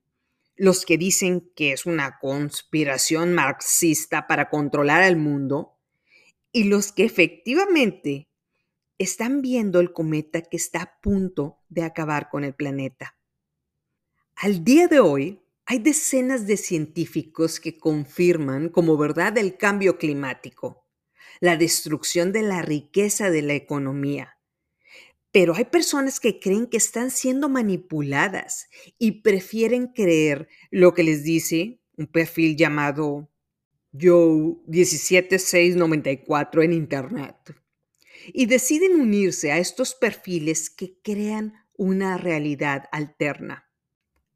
los 0.55 0.85
que 0.85 0.97
dicen 0.97 1.51
que 1.53 1.73
es 1.73 1.85
una 1.85 2.17
conspiración 2.17 3.33
marxista 3.33 4.25
para 4.25 4.49
controlar 4.49 5.01
al 5.01 5.17
mundo 5.17 5.77
y 6.53 6.63
los 6.63 6.93
que 6.93 7.03
efectivamente 7.03 8.29
están 8.97 9.41
viendo 9.41 9.81
el 9.81 9.91
cometa 9.91 10.43
que 10.43 10.55
está 10.55 10.81
a 10.81 11.01
punto 11.01 11.59
de 11.67 11.83
acabar 11.83 12.29
con 12.29 12.45
el 12.45 12.55
planeta. 12.55 13.17
Al 14.37 14.63
día 14.63 14.87
de 14.87 15.01
hoy, 15.01 15.42
hay 15.65 15.79
decenas 15.79 16.45
de 16.45 16.57
científicos 16.57 17.59
que 17.59 17.77
confirman 17.77 18.69
como 18.69 18.97
verdad 18.97 19.37
el 19.37 19.57
cambio 19.57 19.97
climático, 19.97 20.85
la 21.39 21.55
destrucción 21.55 22.31
de 22.33 22.41
la 22.41 22.61
riqueza 22.61 23.29
de 23.29 23.41
la 23.41 23.53
economía. 23.53 24.37
Pero 25.31 25.55
hay 25.55 25.65
personas 25.65 26.19
que 26.19 26.39
creen 26.39 26.67
que 26.67 26.77
están 26.77 27.09
siendo 27.09 27.49
manipuladas 27.49 28.67
y 28.99 29.21
prefieren 29.21 29.87
creer 29.87 30.47
lo 30.69 30.93
que 30.93 31.03
les 31.03 31.23
dice 31.23 31.79
un 31.95 32.07
perfil 32.07 32.55
llamado 32.55 33.29
Joe 33.99 34.55
17694 34.67 36.63
en 36.63 36.73
Internet 36.73 37.35
y 38.27 38.45
deciden 38.45 38.99
unirse 38.99 39.51
a 39.51 39.57
estos 39.57 39.95
perfiles 39.95 40.69
que 40.69 40.99
crean 41.01 41.53
una 41.75 42.17
realidad 42.17 42.85
alterna. 42.91 43.69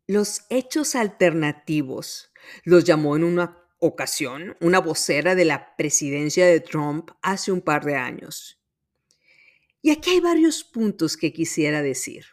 Los 0.10 0.46
hechos 0.50 0.96
alternativos 0.96 2.32
los 2.64 2.86
llamó 2.86 3.18
en 3.18 3.26
una 3.26 3.62
ocasión 3.80 4.56
una 4.62 4.80
vocera 4.80 5.36
de 5.36 5.44
la 5.44 5.76
presidencia 5.76 6.46
de 6.46 6.62
Trump 6.62 7.12
hace 7.22 7.52
un 7.52 7.60
par 7.60 7.84
de 7.84 7.96
años. 7.96 8.58
Y 9.82 9.90
aquí 9.90 10.12
hay 10.12 10.20
varios 10.22 10.64
puntos 10.64 11.18
que 11.18 11.34
quisiera 11.34 11.82
decir. 11.82 12.26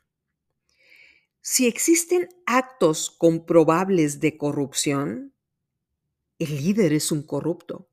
Si 1.40 1.66
existen 1.66 2.28
actos 2.46 3.10
comprobables 3.10 4.20
de 4.20 4.38
corrupción, 4.38 5.34
el 6.38 6.56
líder 6.56 6.92
es 6.92 7.10
un 7.10 7.24
corrupto. 7.26 7.90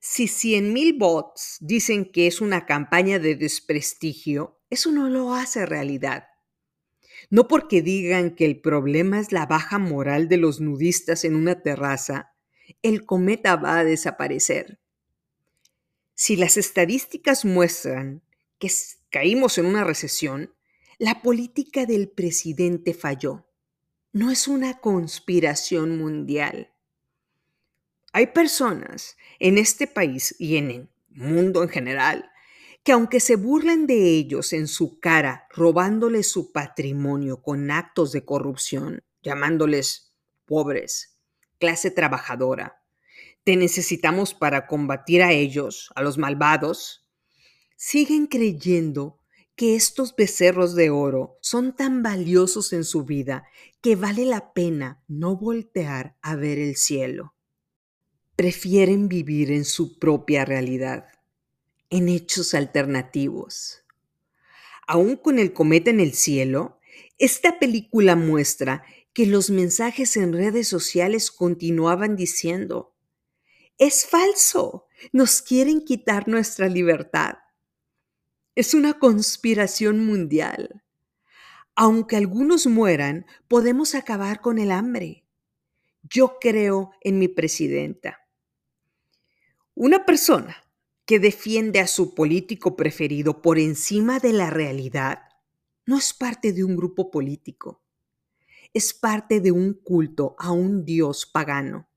Si 0.00 0.26
100.000 0.26 0.98
bots 0.98 1.56
dicen 1.60 2.12
que 2.12 2.26
es 2.26 2.42
una 2.42 2.66
campaña 2.66 3.18
de 3.18 3.36
desprestigio, 3.36 4.60
eso 4.68 4.92
no 4.92 5.08
lo 5.08 5.32
hace 5.32 5.64
realidad. 5.64 6.28
No 7.30 7.48
porque 7.48 7.82
digan 7.82 8.34
que 8.34 8.44
el 8.44 8.60
problema 8.60 9.18
es 9.18 9.32
la 9.32 9.46
baja 9.46 9.78
moral 9.78 10.28
de 10.28 10.36
los 10.36 10.60
nudistas 10.60 11.24
en 11.24 11.34
una 11.34 11.62
terraza, 11.62 12.32
el 12.82 13.04
cometa 13.04 13.56
va 13.56 13.78
a 13.78 13.84
desaparecer. 13.84 14.78
Si 16.14 16.36
las 16.36 16.56
estadísticas 16.56 17.44
muestran 17.44 18.22
que 18.58 18.70
caímos 19.10 19.58
en 19.58 19.66
una 19.66 19.84
recesión, 19.84 20.54
la 20.98 21.20
política 21.20 21.84
del 21.84 22.08
presidente 22.08 22.94
falló. 22.94 23.46
No 24.12 24.30
es 24.30 24.48
una 24.48 24.78
conspiración 24.78 25.98
mundial. 25.98 26.72
Hay 28.12 28.28
personas 28.28 29.18
en 29.38 29.58
este 29.58 29.86
país 29.86 30.34
y 30.38 30.56
en 30.56 30.70
el 30.70 30.88
mundo 31.10 31.62
en 31.62 31.68
general 31.68 32.30
que 32.86 32.92
aunque 32.92 33.18
se 33.18 33.34
burlen 33.34 33.88
de 33.88 34.10
ellos 34.14 34.52
en 34.52 34.68
su 34.68 35.00
cara, 35.00 35.48
robándoles 35.50 36.30
su 36.30 36.52
patrimonio 36.52 37.42
con 37.42 37.72
actos 37.72 38.12
de 38.12 38.24
corrupción, 38.24 39.02
llamándoles 39.24 40.14
pobres, 40.44 41.18
clase 41.58 41.90
trabajadora, 41.90 42.84
te 43.42 43.56
necesitamos 43.56 44.34
para 44.34 44.68
combatir 44.68 45.24
a 45.24 45.32
ellos, 45.32 45.90
a 45.96 46.02
los 46.02 46.16
malvados, 46.16 47.10
siguen 47.74 48.28
creyendo 48.28 49.18
que 49.56 49.74
estos 49.74 50.14
becerros 50.14 50.76
de 50.76 50.90
oro 50.90 51.38
son 51.40 51.74
tan 51.74 52.04
valiosos 52.04 52.72
en 52.72 52.84
su 52.84 53.04
vida 53.04 53.48
que 53.80 53.96
vale 53.96 54.26
la 54.26 54.52
pena 54.52 55.02
no 55.08 55.36
voltear 55.36 56.16
a 56.22 56.36
ver 56.36 56.60
el 56.60 56.76
cielo. 56.76 57.34
Prefieren 58.36 59.08
vivir 59.08 59.50
en 59.50 59.64
su 59.64 59.98
propia 59.98 60.44
realidad, 60.44 61.06
en 61.90 62.08
hechos 62.08 62.54
alternativos. 62.54 63.82
Aún 64.86 65.16
con 65.16 65.38
el 65.38 65.52
cometa 65.52 65.90
en 65.90 66.00
el 66.00 66.14
cielo, 66.14 66.78
esta 67.18 67.58
película 67.58 68.16
muestra 68.16 68.84
que 69.12 69.26
los 69.26 69.50
mensajes 69.50 70.16
en 70.16 70.32
redes 70.32 70.68
sociales 70.68 71.30
continuaban 71.30 72.16
diciendo, 72.16 72.94
es 73.78 74.06
falso, 74.06 74.86
nos 75.12 75.42
quieren 75.42 75.84
quitar 75.84 76.28
nuestra 76.28 76.68
libertad. 76.68 77.34
Es 78.54 78.74
una 78.74 78.98
conspiración 78.98 80.04
mundial. 80.06 80.82
Aunque 81.74 82.16
algunos 82.16 82.66
mueran, 82.66 83.26
podemos 83.48 83.94
acabar 83.94 84.40
con 84.40 84.58
el 84.58 84.70
hambre. 84.70 85.26
Yo 86.02 86.38
creo 86.40 86.92
en 87.02 87.18
mi 87.18 87.28
presidenta. 87.28 88.20
Una 89.74 90.06
persona 90.06 90.65
que 91.06 91.18
defiende 91.18 91.80
a 91.80 91.86
su 91.86 92.14
político 92.14 92.76
preferido 92.76 93.40
por 93.40 93.58
encima 93.58 94.18
de 94.18 94.32
la 94.32 94.50
realidad 94.50 95.22
no 95.86 95.96
es 95.96 96.12
parte 96.12 96.52
de 96.52 96.64
un 96.64 96.76
grupo 96.76 97.10
político, 97.10 97.84
es 98.74 98.92
parte 98.92 99.40
de 99.40 99.52
un 99.52 99.72
culto 99.72 100.34
a 100.38 100.50
un 100.50 100.84
dios 100.84 101.24
pagano, 101.24 101.88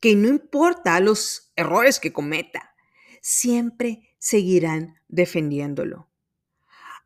que 0.00 0.16
no 0.16 0.28
importa 0.28 0.98
los 1.00 1.52
errores 1.54 2.00
que 2.00 2.12
cometa, 2.12 2.74
siempre 3.22 4.14
seguirán 4.18 5.00
defendiéndolo. 5.06 6.10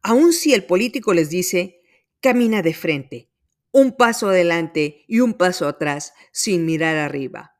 Aun 0.03 0.33
si 0.33 0.55
el 0.55 0.64
político 0.64 1.12
les 1.12 1.29
dice, 1.29 1.83
camina 2.20 2.62
de 2.62 2.75
frente, 2.75 3.31
un 3.70 3.96
paso 3.96 4.31
adelante 4.31 5.05
y 5.07 5.20
un 5.20 5.35
paso 5.35 5.68
atrás 5.68 6.14
sin 6.33 6.64
mirar 6.64 6.96
arriba 6.96 7.53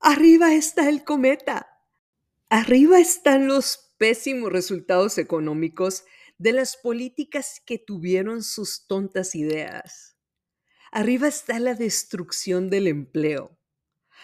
Arriba 0.00 0.54
está 0.54 0.88
el 0.88 1.02
cometa. 1.02 1.77
Arriba 2.50 2.98
están 2.98 3.46
los 3.46 3.92
pésimos 3.98 4.50
resultados 4.50 5.18
económicos 5.18 6.04
de 6.38 6.52
las 6.52 6.78
políticas 6.78 7.60
que 7.66 7.78
tuvieron 7.78 8.42
sus 8.42 8.86
tontas 8.86 9.34
ideas. 9.34 10.16
Arriba 10.90 11.28
está 11.28 11.58
la 11.58 11.74
destrucción 11.74 12.70
del 12.70 12.86
empleo. 12.86 13.58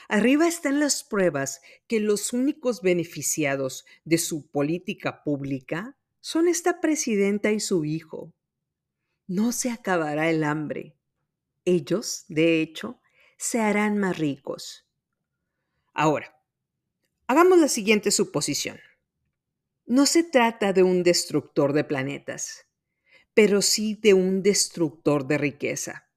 Arriba 0.08 0.48
están 0.48 0.80
las 0.80 1.04
pruebas 1.04 1.60
que 1.86 2.00
los 2.00 2.32
únicos 2.32 2.80
beneficiados 2.80 3.84
de 4.04 4.16
su 4.16 4.50
política 4.50 5.22
pública 5.22 5.98
son 6.20 6.48
esta 6.48 6.80
presidenta 6.80 7.52
y 7.52 7.60
su 7.60 7.84
hijo. 7.84 8.32
No 9.26 9.52
se 9.52 9.70
acabará 9.70 10.30
el 10.30 10.44
hambre. 10.44 10.96
Ellos, 11.66 12.24
de 12.28 12.62
hecho, 12.62 13.02
se 13.36 13.60
harán 13.60 13.98
más 13.98 14.16
ricos. 14.16 14.86
Ahora, 15.92 16.33
hagamos 17.26 17.58
la 17.58 17.68
siguiente 17.68 18.10
suposición. 18.10 18.78
No 19.86 20.06
se 20.06 20.22
trata 20.22 20.72
de 20.72 20.82
un 20.82 21.02
destructor 21.02 21.72
de 21.72 21.84
planetas, 21.84 22.66
pero 23.34 23.62
sí 23.62 23.98
de 24.00 24.14
un 24.14 24.42
destructor 24.42 25.26
de 25.26 25.38
riqueza. 25.38 26.10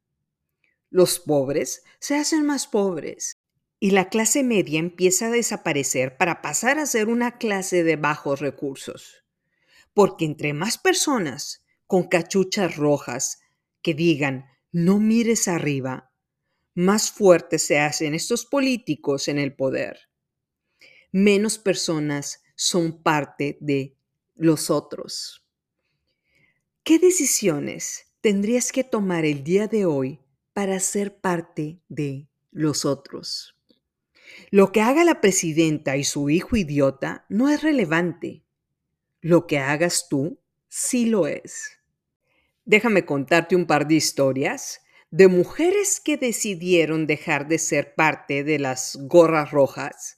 Los 0.90 1.20
pobres 1.20 1.84
se 2.00 2.16
hacen 2.16 2.46
más 2.46 2.68
pobres 2.68 3.38
y 3.80 3.92
la 3.92 4.10
clase 4.10 4.44
media 4.44 4.80
empieza 4.80 5.28
a 5.28 5.32
desaparecer 5.32 6.18
para 6.18 6.42
pasar 6.42 6.80
a 6.80 6.86
ser 6.86 7.08
una 7.10 7.38
clase 7.38 7.84
de 7.84 7.96
bajos 7.96 8.40
recursos. 8.40 9.24
Porque 9.94 10.26
entre 10.26 10.54
más 10.54 10.78
personas 10.78 11.66
con 11.86 12.08
cachuchas 12.08 12.76
rojas 12.76 13.40
que 13.82 13.94
digan 13.94 14.46
no 14.72 15.00
mires 15.00 15.48
arriba, 15.48 16.12
más 16.74 17.12
fuertes 17.12 17.66
se 17.66 17.80
hacen 17.80 18.14
estos 18.14 18.46
políticos 18.46 19.28
en 19.28 19.40
el 19.40 19.56
poder. 19.56 20.07
Menos 21.12 21.58
personas 21.58 22.44
son 22.56 23.02
parte 23.02 23.58
de 23.62 23.96
los 24.36 24.70
otros. 24.70 25.46
¿Qué 26.84 27.00
decisiones 27.00 28.08
tendrías 28.20 28.72
que 28.72 28.84
tomar 28.84 29.24
el 29.24 29.44
día 29.44 29.68
de 29.68 29.86
hoy 29.86 30.20
para 30.54 30.80
ser 30.80 31.18
parte 31.20 31.80
de 31.88 32.28
los 32.52 32.84
otros? 32.84 33.56
Lo 34.52 34.72
que 34.72 34.82
haga 34.82 35.06
la 35.06 35.22
presidenta 35.22 35.96
y 35.96 36.04
su 36.04 36.30
hijo 36.30 36.58
idiota 36.58 37.26
no 37.30 37.48
es 37.50 37.64
relevante. 37.64 38.44
Lo 39.22 39.48
que 39.48 39.60
hagas 39.60 40.08
tú 40.10 40.40
sí 40.68 41.06
lo 41.06 41.28
es. 41.28 41.80
Déjame 42.66 43.06
contarte 43.06 43.56
un 43.56 43.66
par 43.66 43.88
de 43.88 43.96
historias 43.96 44.82
de 45.10 45.30
mujeres 45.30 46.02
que 46.02 46.18
decidieron 46.18 47.08
dejar 47.08 47.48
de 47.48 47.60
ser 47.60 47.96
parte 47.96 48.44
de 48.44 48.60
las 48.60 48.98
gorras 49.04 49.52
rojas 49.52 50.18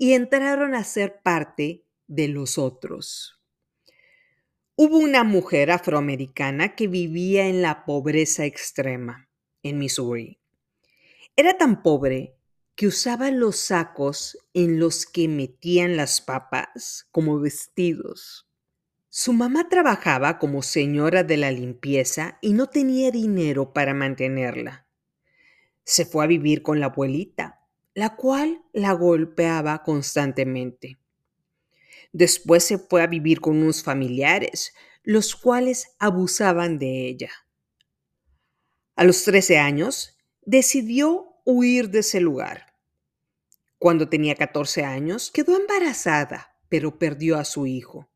y 0.00 0.14
entraron 0.14 0.74
a 0.74 0.82
ser 0.82 1.20
parte 1.22 1.84
de 2.06 2.28
los 2.28 2.56
otros. 2.56 3.38
Hubo 4.74 4.96
una 4.96 5.24
mujer 5.24 5.70
afroamericana 5.70 6.74
que 6.74 6.88
vivía 6.88 7.48
en 7.48 7.60
la 7.60 7.84
pobreza 7.84 8.46
extrema 8.46 9.28
en 9.62 9.76
Missouri. 9.76 10.40
Era 11.36 11.58
tan 11.58 11.82
pobre 11.82 12.34
que 12.76 12.86
usaba 12.86 13.30
los 13.30 13.56
sacos 13.56 14.38
en 14.54 14.78
los 14.78 15.04
que 15.04 15.28
metían 15.28 15.98
las 15.98 16.22
papas 16.22 17.06
como 17.10 17.38
vestidos. 17.38 18.48
Su 19.10 19.34
mamá 19.34 19.68
trabajaba 19.68 20.38
como 20.38 20.62
señora 20.62 21.24
de 21.24 21.36
la 21.36 21.50
limpieza 21.50 22.38
y 22.40 22.54
no 22.54 22.68
tenía 22.68 23.10
dinero 23.10 23.74
para 23.74 23.92
mantenerla. 23.92 24.86
Se 25.84 26.06
fue 26.06 26.24
a 26.24 26.26
vivir 26.26 26.62
con 26.62 26.80
la 26.80 26.86
abuelita, 26.86 27.59
la 27.94 28.16
cual 28.16 28.62
la 28.72 28.92
golpeaba 28.92 29.82
constantemente. 29.82 30.98
Después 32.12 32.64
se 32.64 32.78
fue 32.78 33.02
a 33.02 33.06
vivir 33.06 33.40
con 33.40 33.58
unos 33.58 33.82
familiares, 33.82 34.74
los 35.02 35.34
cuales 35.34 35.94
abusaban 35.98 36.78
de 36.78 37.06
ella. 37.06 37.30
A 38.96 39.04
los 39.04 39.24
13 39.24 39.58
años, 39.58 40.18
decidió 40.42 41.36
huir 41.44 41.90
de 41.90 42.00
ese 42.00 42.20
lugar. 42.20 42.74
Cuando 43.78 44.08
tenía 44.08 44.34
14 44.34 44.84
años, 44.84 45.30
quedó 45.30 45.56
embarazada, 45.56 46.58
pero 46.68 46.98
perdió 46.98 47.38
a 47.38 47.44
su 47.44 47.66
hijo. 47.66 48.10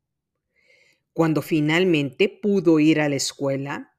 Cuando 1.13 1.41
finalmente 1.41 2.29
pudo 2.29 2.79
ir 2.79 2.99
a 3.01 3.09
la 3.09 3.15
escuela, 3.15 3.95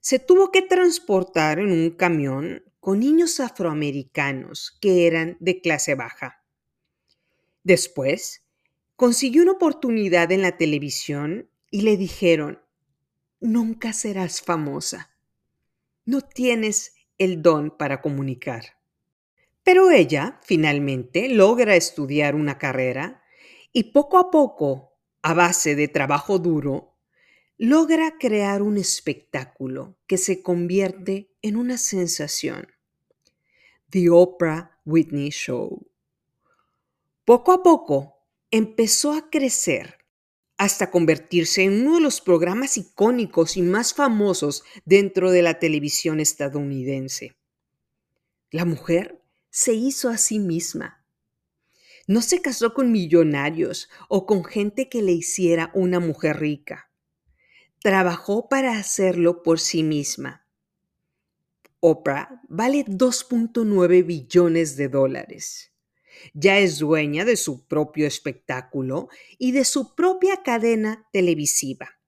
se 0.00 0.18
tuvo 0.18 0.50
que 0.50 0.62
transportar 0.62 1.58
en 1.58 1.72
un 1.72 1.90
camión 1.90 2.62
con 2.80 3.00
niños 3.00 3.40
afroamericanos 3.40 4.76
que 4.80 5.06
eran 5.06 5.36
de 5.38 5.60
clase 5.60 5.94
baja. 5.94 6.42
Después, 7.62 8.46
consiguió 8.96 9.42
una 9.42 9.52
oportunidad 9.52 10.32
en 10.32 10.42
la 10.42 10.56
televisión 10.56 11.50
y 11.70 11.82
le 11.82 11.96
dijeron, 11.96 12.62
nunca 13.38 13.92
serás 13.92 14.40
famosa. 14.40 15.14
No 16.06 16.22
tienes 16.22 16.94
el 17.18 17.42
don 17.42 17.76
para 17.76 18.00
comunicar. 18.00 18.78
Pero 19.62 19.90
ella 19.90 20.40
finalmente 20.42 21.28
logra 21.28 21.76
estudiar 21.76 22.34
una 22.34 22.56
carrera 22.58 23.22
y 23.72 23.92
poco 23.92 24.18
a 24.18 24.30
poco, 24.30 24.98
a 25.22 25.34
base 25.34 25.76
de 25.76 25.86
trabajo 25.88 26.38
duro, 26.38 26.89
logra 27.62 28.16
crear 28.18 28.62
un 28.62 28.78
espectáculo 28.78 29.94
que 30.06 30.16
se 30.16 30.42
convierte 30.42 31.30
en 31.42 31.56
una 31.56 31.76
sensación. 31.76 32.68
The 33.90 34.08
Oprah 34.08 34.80
Whitney 34.86 35.28
Show. 35.28 35.86
Poco 37.26 37.52
a 37.52 37.62
poco 37.62 38.16
empezó 38.50 39.12
a 39.12 39.28
crecer 39.28 39.98
hasta 40.56 40.90
convertirse 40.90 41.64
en 41.64 41.82
uno 41.82 41.96
de 41.96 42.00
los 42.00 42.22
programas 42.22 42.78
icónicos 42.78 43.58
y 43.58 43.62
más 43.62 43.92
famosos 43.92 44.64
dentro 44.86 45.30
de 45.30 45.42
la 45.42 45.58
televisión 45.58 46.18
estadounidense. 46.18 47.36
La 48.50 48.64
mujer 48.64 49.20
se 49.50 49.74
hizo 49.74 50.08
a 50.08 50.16
sí 50.16 50.38
misma. 50.38 51.04
No 52.06 52.22
se 52.22 52.40
casó 52.40 52.72
con 52.72 52.90
millonarios 52.90 53.90
o 54.08 54.24
con 54.24 54.44
gente 54.44 54.88
que 54.88 55.02
le 55.02 55.12
hiciera 55.12 55.70
una 55.74 56.00
mujer 56.00 56.40
rica. 56.40 56.89
Trabajó 57.82 58.48
para 58.48 58.76
hacerlo 58.76 59.42
por 59.42 59.58
sí 59.58 59.82
misma. 59.82 60.46
Oprah 61.80 62.42
vale 62.48 62.84
2.9 62.84 64.04
billones 64.04 64.76
de 64.76 64.88
dólares. 64.88 65.72
Ya 66.34 66.58
es 66.58 66.78
dueña 66.78 67.24
de 67.24 67.36
su 67.36 67.66
propio 67.66 68.06
espectáculo 68.06 69.08
y 69.38 69.52
de 69.52 69.64
su 69.64 69.94
propia 69.94 70.42
cadena 70.42 71.08
televisiva. 71.12 71.98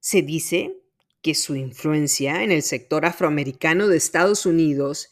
Se 0.00 0.22
dice 0.22 0.82
que 1.20 1.34
su 1.34 1.54
influencia 1.54 2.42
en 2.42 2.50
el 2.50 2.62
sector 2.62 3.04
afroamericano 3.04 3.88
de 3.88 3.98
Estados 3.98 4.46
Unidos 4.46 5.10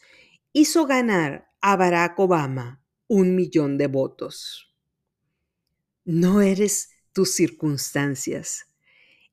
hizo 0.53 0.85
ganar 0.87 1.49
a 1.61 1.75
Barack 1.75 2.19
Obama 2.19 2.83
un 3.07 3.35
millón 3.35 3.77
de 3.77 3.87
votos. 3.87 4.73
No 6.03 6.41
eres 6.41 6.89
tus 7.13 7.35
circunstancias, 7.35 8.65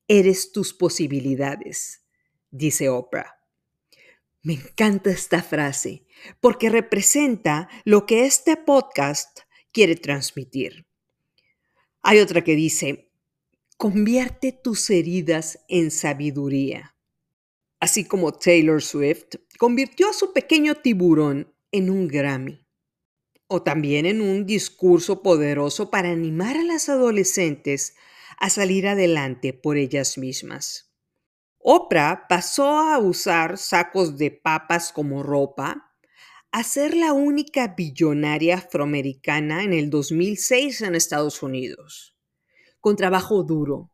eres 0.09 0.51
tus 0.51 0.73
posibilidades, 0.73 2.01
dice 2.51 2.89
Oprah. 2.89 3.39
Me 4.41 4.55
encanta 4.55 5.09
esta 5.09 5.41
frase 5.41 6.05
porque 6.41 6.69
representa 6.69 7.69
lo 7.85 8.05
que 8.05 8.25
este 8.25 8.57
podcast 8.57 9.39
quiere 9.71 9.95
transmitir. 9.95 10.85
Hay 12.01 12.19
otra 12.19 12.43
que 12.43 12.55
dice, 12.55 13.09
convierte 13.77 14.51
tus 14.51 14.89
heridas 14.89 15.59
en 15.69 15.91
sabiduría 15.91 16.97
así 17.79 18.05
como 18.05 18.33
Taylor 18.33 18.81
Swift, 18.81 19.35
convirtió 19.57 20.09
a 20.09 20.13
su 20.13 20.33
pequeño 20.33 20.75
tiburón 20.75 21.53
en 21.71 21.89
un 21.89 22.07
Grammy, 22.07 22.65
o 23.47 23.63
también 23.63 24.05
en 24.05 24.21
un 24.21 24.45
discurso 24.45 25.23
poderoso 25.23 25.89
para 25.89 26.11
animar 26.11 26.57
a 26.57 26.63
las 26.63 26.89
adolescentes 26.89 27.95
a 28.39 28.49
salir 28.49 28.87
adelante 28.87 29.53
por 29.53 29.77
ellas 29.77 30.17
mismas. 30.17 30.91
Oprah 31.57 32.25
pasó 32.27 32.79
a 32.79 32.97
usar 32.99 33.57
sacos 33.57 34.17
de 34.17 34.31
papas 34.31 34.93
como 34.93 35.23
ropa, 35.23 35.93
a 36.51 36.63
ser 36.63 36.95
la 36.95 37.13
única 37.13 37.75
billonaria 37.75 38.57
afroamericana 38.57 39.63
en 39.63 39.73
el 39.73 39.89
2006 39.89 40.81
en 40.81 40.95
Estados 40.95 41.43
Unidos, 41.43 42.15
con 42.79 42.95
trabajo 42.95 43.43
duro, 43.43 43.91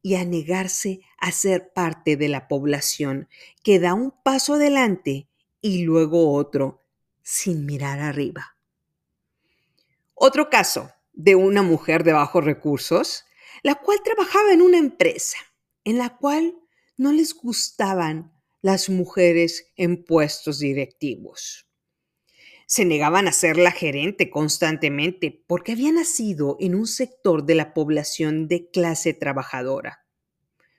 y 0.00 0.14
a 0.14 0.24
negarse 0.24 1.00
a 1.18 1.30
ser 1.30 1.72
parte 1.72 2.16
de 2.16 2.28
la 2.28 2.48
población 2.48 3.28
que 3.62 3.78
da 3.78 3.94
un 3.94 4.12
paso 4.24 4.54
adelante 4.54 5.28
y 5.60 5.82
luego 5.84 6.32
otro 6.32 6.82
sin 7.22 7.66
mirar 7.66 8.00
arriba. 8.00 8.56
Otro 10.14 10.50
caso 10.50 10.90
de 11.12 11.36
una 11.36 11.62
mujer 11.62 12.04
de 12.04 12.12
bajos 12.12 12.44
recursos, 12.44 13.24
la 13.62 13.76
cual 13.76 14.00
trabajaba 14.02 14.52
en 14.52 14.62
una 14.62 14.78
empresa 14.78 15.38
en 15.84 15.98
la 15.98 16.16
cual 16.16 16.54
no 16.96 17.12
les 17.12 17.34
gustaban 17.34 18.32
las 18.60 18.88
mujeres 18.88 19.72
en 19.76 20.04
puestos 20.04 20.60
directivos. 20.60 21.66
Se 22.66 22.84
negaban 22.84 23.28
a 23.28 23.32
ser 23.32 23.58
la 23.58 23.72
gerente 23.72 24.30
constantemente 24.30 25.44
porque 25.46 25.72
había 25.72 25.92
nacido 25.92 26.56
en 26.60 26.74
un 26.74 26.86
sector 26.86 27.44
de 27.44 27.54
la 27.54 27.74
población 27.74 28.48
de 28.48 28.70
clase 28.70 29.12
trabajadora. 29.14 30.06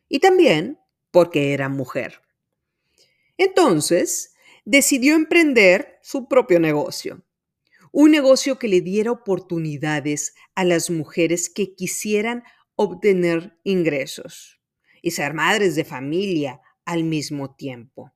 Y 0.08 0.20
también 0.20 0.80
porque 1.12 1.54
era 1.54 1.70
mujer. 1.70 2.22
Entonces, 3.38 4.34
decidió 4.66 5.16
emprender 5.16 6.00
su 6.02 6.28
propio 6.28 6.60
negocio. 6.60 7.24
Un 7.92 8.12
negocio 8.12 8.58
que 8.58 8.68
le 8.68 8.82
diera 8.82 9.12
oportunidades 9.12 10.34
a 10.56 10.64
las 10.64 10.90
mujeres 10.90 11.50
que 11.50 11.76
quisieran 11.76 12.44
obtener 12.76 13.58
ingresos 13.64 14.60
y 15.02 15.12
ser 15.12 15.34
madres 15.34 15.76
de 15.76 15.86
familia 15.86 16.62
al 16.86 17.04
mismo 17.04 17.56
tiempo. 17.56 18.12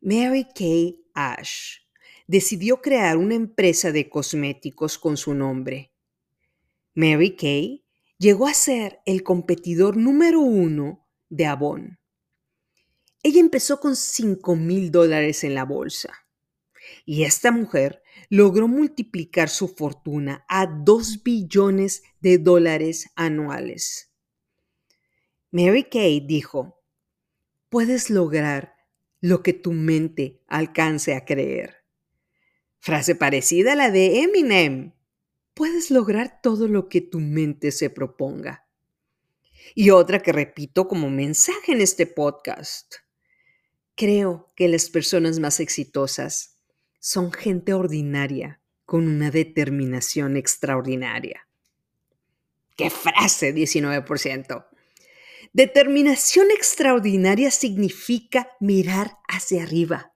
Mary 0.00 0.46
Kay 0.54 1.04
Ash 1.14 1.78
decidió 2.26 2.80
crear 2.80 3.16
una 3.16 3.34
empresa 3.34 3.92
de 3.92 4.08
cosméticos 4.08 4.98
con 4.98 5.16
su 5.16 5.34
nombre. 5.34 5.92
Mary 6.94 7.36
Kay 7.36 7.84
llegó 8.18 8.46
a 8.46 8.54
ser 8.54 9.00
el 9.06 9.22
competidor 9.22 9.96
número 9.96 10.40
uno 10.40 11.06
de 11.28 11.46
Avon. 11.46 11.98
Ella 13.22 13.40
empezó 13.40 13.78
con 13.78 13.94
5 13.94 14.56
mil 14.56 14.90
dólares 14.90 15.44
en 15.44 15.54
la 15.54 15.64
bolsa 15.64 16.12
y 17.04 17.24
esta 17.24 17.52
mujer 17.52 18.01
logró 18.32 18.66
multiplicar 18.66 19.50
su 19.50 19.68
fortuna 19.68 20.46
a 20.48 20.64
2 20.66 21.22
billones 21.22 22.02
de 22.22 22.38
dólares 22.38 23.10
anuales. 23.14 24.10
Mary 25.50 25.84
Kay 25.84 26.20
dijo, 26.20 26.82
puedes 27.68 28.08
lograr 28.08 28.74
lo 29.20 29.42
que 29.42 29.52
tu 29.52 29.74
mente 29.74 30.40
alcance 30.46 31.14
a 31.14 31.26
creer. 31.26 31.84
Frase 32.78 33.14
parecida 33.14 33.74
a 33.74 33.76
la 33.76 33.90
de 33.90 34.22
Eminem. 34.22 34.94
Puedes 35.52 35.90
lograr 35.90 36.40
todo 36.42 36.68
lo 36.68 36.88
que 36.88 37.02
tu 37.02 37.20
mente 37.20 37.70
se 37.70 37.90
proponga. 37.90 38.66
Y 39.74 39.90
otra 39.90 40.20
que 40.20 40.32
repito 40.32 40.88
como 40.88 41.10
mensaje 41.10 41.72
en 41.72 41.82
este 41.82 42.06
podcast. 42.06 42.94
Creo 43.94 44.50
que 44.56 44.68
las 44.68 44.88
personas 44.88 45.38
más 45.38 45.60
exitosas 45.60 46.51
son 47.04 47.32
gente 47.32 47.74
ordinaria 47.74 48.60
con 48.84 49.08
una 49.08 49.32
determinación 49.32 50.36
extraordinaria. 50.36 51.48
¡Qué 52.76 52.90
frase, 52.90 53.52
19%! 53.52 54.66
Determinación 55.52 56.52
extraordinaria 56.52 57.50
significa 57.50 58.52
mirar 58.60 59.18
hacia 59.26 59.64
arriba. 59.64 60.14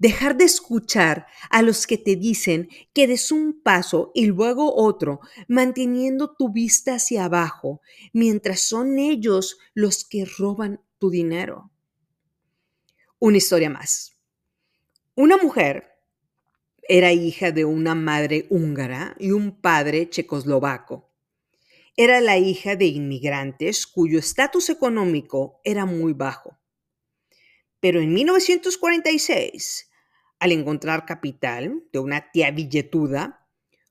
Dejar 0.00 0.36
de 0.36 0.44
escuchar 0.44 1.28
a 1.50 1.62
los 1.62 1.86
que 1.86 1.98
te 1.98 2.16
dicen 2.16 2.68
que 2.92 3.06
des 3.06 3.30
un 3.30 3.62
paso 3.62 4.10
y 4.12 4.26
luego 4.26 4.74
otro, 4.74 5.20
manteniendo 5.46 6.34
tu 6.34 6.52
vista 6.52 6.96
hacia 6.96 7.26
abajo, 7.26 7.80
mientras 8.12 8.62
son 8.62 8.98
ellos 8.98 9.56
los 9.72 10.04
que 10.04 10.24
roban 10.24 10.82
tu 10.98 11.10
dinero. 11.10 11.70
Una 13.20 13.36
historia 13.36 13.70
más. 13.70 14.16
Una 15.14 15.36
mujer 15.36 15.91
era 16.88 17.12
hija 17.12 17.52
de 17.52 17.64
una 17.64 17.94
madre 17.94 18.46
húngara 18.50 19.14
y 19.18 19.30
un 19.30 19.60
padre 19.60 20.10
checoslovaco. 20.10 21.08
Era 21.96 22.20
la 22.20 22.38
hija 22.38 22.74
de 22.74 22.86
inmigrantes 22.86 23.86
cuyo 23.86 24.18
estatus 24.18 24.70
económico 24.70 25.60
era 25.62 25.86
muy 25.86 26.12
bajo. 26.12 26.58
Pero 27.80 28.00
en 28.00 28.12
1946, 28.12 29.90
al 30.38 30.52
encontrar 30.52 31.06
capital 31.06 31.84
de 31.92 31.98
una 31.98 32.32
tía 32.32 32.50
billetuda, 32.50 33.46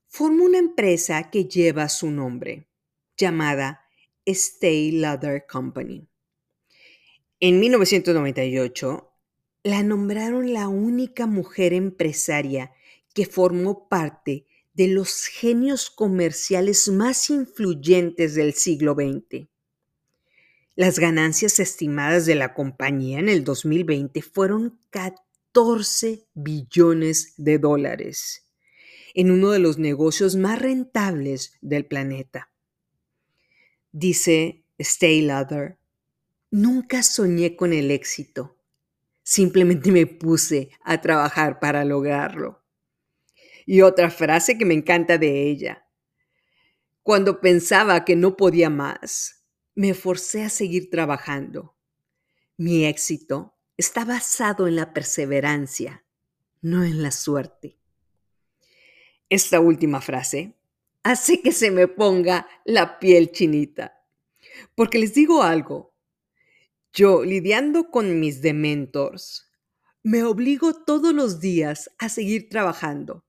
formó 0.08 0.44
una 0.44 0.58
empresa 0.58 1.30
que 1.30 1.46
lleva 1.46 1.88
su 1.88 2.10
nombre, 2.10 2.68
llamada 3.16 3.86
Stay 4.26 4.92
Leather 4.92 5.46
Company. 5.46 6.06
En 7.40 7.58
1998, 7.58 9.12
la 9.64 9.82
nombraron 9.82 10.52
la 10.52 10.68
única 10.68 11.26
mujer 11.26 11.72
empresaria 11.72 12.72
que 13.14 13.26
formó 13.26 13.88
parte 13.88 14.46
de 14.74 14.88
los 14.88 15.26
genios 15.26 15.90
comerciales 15.90 16.88
más 16.88 17.28
influyentes 17.30 18.34
del 18.34 18.54
siglo 18.54 18.94
XX. 18.94 19.48
Las 20.74 20.98
ganancias 20.98 21.60
estimadas 21.60 22.24
de 22.24 22.34
la 22.34 22.54
compañía 22.54 23.18
en 23.18 23.28
el 23.28 23.44
2020 23.44 24.22
fueron 24.22 24.78
14 24.90 26.26
billones 26.32 27.34
de 27.36 27.58
dólares 27.58 28.46
en 29.14 29.30
uno 29.30 29.50
de 29.50 29.58
los 29.58 29.78
negocios 29.78 30.36
más 30.36 30.58
rentables 30.58 31.58
del 31.60 31.84
planeta. 31.84 32.50
Dice 33.92 34.64
Stay 34.78 35.20
Leather, 35.20 35.76
nunca 36.50 37.02
soñé 37.02 37.56
con 37.56 37.74
el 37.74 37.90
éxito, 37.90 38.56
simplemente 39.22 39.92
me 39.92 40.06
puse 40.06 40.70
a 40.82 41.02
trabajar 41.02 41.60
para 41.60 41.84
lograrlo. 41.84 42.61
Y 43.66 43.82
otra 43.82 44.10
frase 44.10 44.58
que 44.58 44.64
me 44.64 44.74
encanta 44.74 45.18
de 45.18 45.48
ella. 45.48 45.86
Cuando 47.02 47.40
pensaba 47.40 48.04
que 48.04 48.16
no 48.16 48.36
podía 48.36 48.70
más, 48.70 49.44
me 49.74 49.94
forcé 49.94 50.44
a 50.44 50.48
seguir 50.48 50.90
trabajando. 50.90 51.74
Mi 52.56 52.84
éxito 52.84 53.54
está 53.76 54.04
basado 54.04 54.68
en 54.68 54.76
la 54.76 54.92
perseverancia, 54.92 56.04
no 56.60 56.84
en 56.84 57.02
la 57.02 57.10
suerte. 57.10 57.78
Esta 59.28 59.60
última 59.60 60.00
frase 60.00 60.54
hace 61.02 61.40
que 61.40 61.52
se 61.52 61.70
me 61.70 61.88
ponga 61.88 62.46
la 62.64 62.98
piel 62.98 63.32
chinita. 63.32 64.04
Porque 64.74 64.98
les 64.98 65.14
digo 65.14 65.42
algo, 65.42 65.94
yo 66.92 67.24
lidiando 67.24 67.90
con 67.90 68.20
mis 68.20 68.42
dementors, 68.42 69.50
me 70.02 70.22
obligo 70.24 70.74
todos 70.84 71.14
los 71.14 71.40
días 71.40 71.90
a 71.98 72.08
seguir 72.08 72.48
trabajando, 72.48 73.24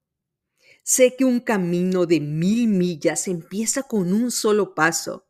Sé 0.83 1.15
que 1.15 1.23
un 1.23 1.39
camino 1.39 2.05
de 2.05 2.19
mil 2.19 2.67
millas 2.67 3.29
empieza 3.29 3.83
con 3.83 4.11
un 4.11 4.31
solo 4.31 4.75
paso. 4.75 5.29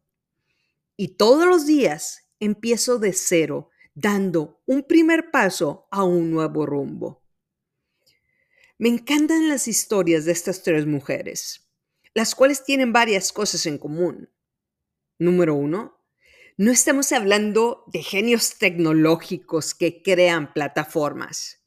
Y 0.98 1.10
todos 1.10 1.46
los 1.46 1.68
días 1.68 2.28
empiezo 2.39 2.98
de 2.98 3.13
cero, 3.13 3.70
dando 3.94 4.62
un 4.66 4.84
primer 4.84 5.30
paso 5.30 5.88
a 5.92 6.04
un 6.04 6.32
nuevo 6.32 6.66
rumbo. 6.66 7.24
Me 8.80 8.89
encantan 8.89 9.48
las 9.48 9.68
historias 9.68 10.26
de 10.26 10.32
estas 10.32 10.63
tres 10.63 10.88
mujeres, 10.88 11.70
las 12.16 12.34
cuales 12.34 12.63
tienen 12.63 12.92
varias 12.92 13.32
cosas 13.32 13.68
en 13.68 13.78
común. 13.78 14.30
Número 15.20 15.54
uno, 15.54 16.04
no 16.58 16.72
estamos 16.72 17.12
hablando 17.12 17.84
de 17.94 18.02
genios 18.02 18.58
tecnológicos 18.58 19.76
que 19.76 20.02
crean 20.02 20.52
plataformas. 20.52 21.63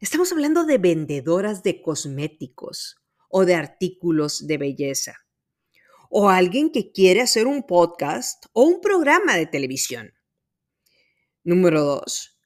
Estamos 0.00 0.30
hablando 0.30 0.64
de 0.64 0.78
vendedoras 0.78 1.64
de 1.64 1.82
cosméticos, 1.82 2.96
o 3.28 3.44
de 3.44 3.54
artículos 3.54 4.46
de 4.46 4.58
belleza. 4.58 5.16
O 6.10 6.30
alguien 6.30 6.70
que 6.70 6.92
quiere 6.92 7.20
hacer 7.20 7.46
un 7.46 7.62
podcast 7.64 8.46
o 8.52 8.62
un 8.62 8.80
programa 8.80 9.36
de 9.36 9.46
televisión. 9.46 10.14
Número 11.44 11.82
dos, 11.82 12.38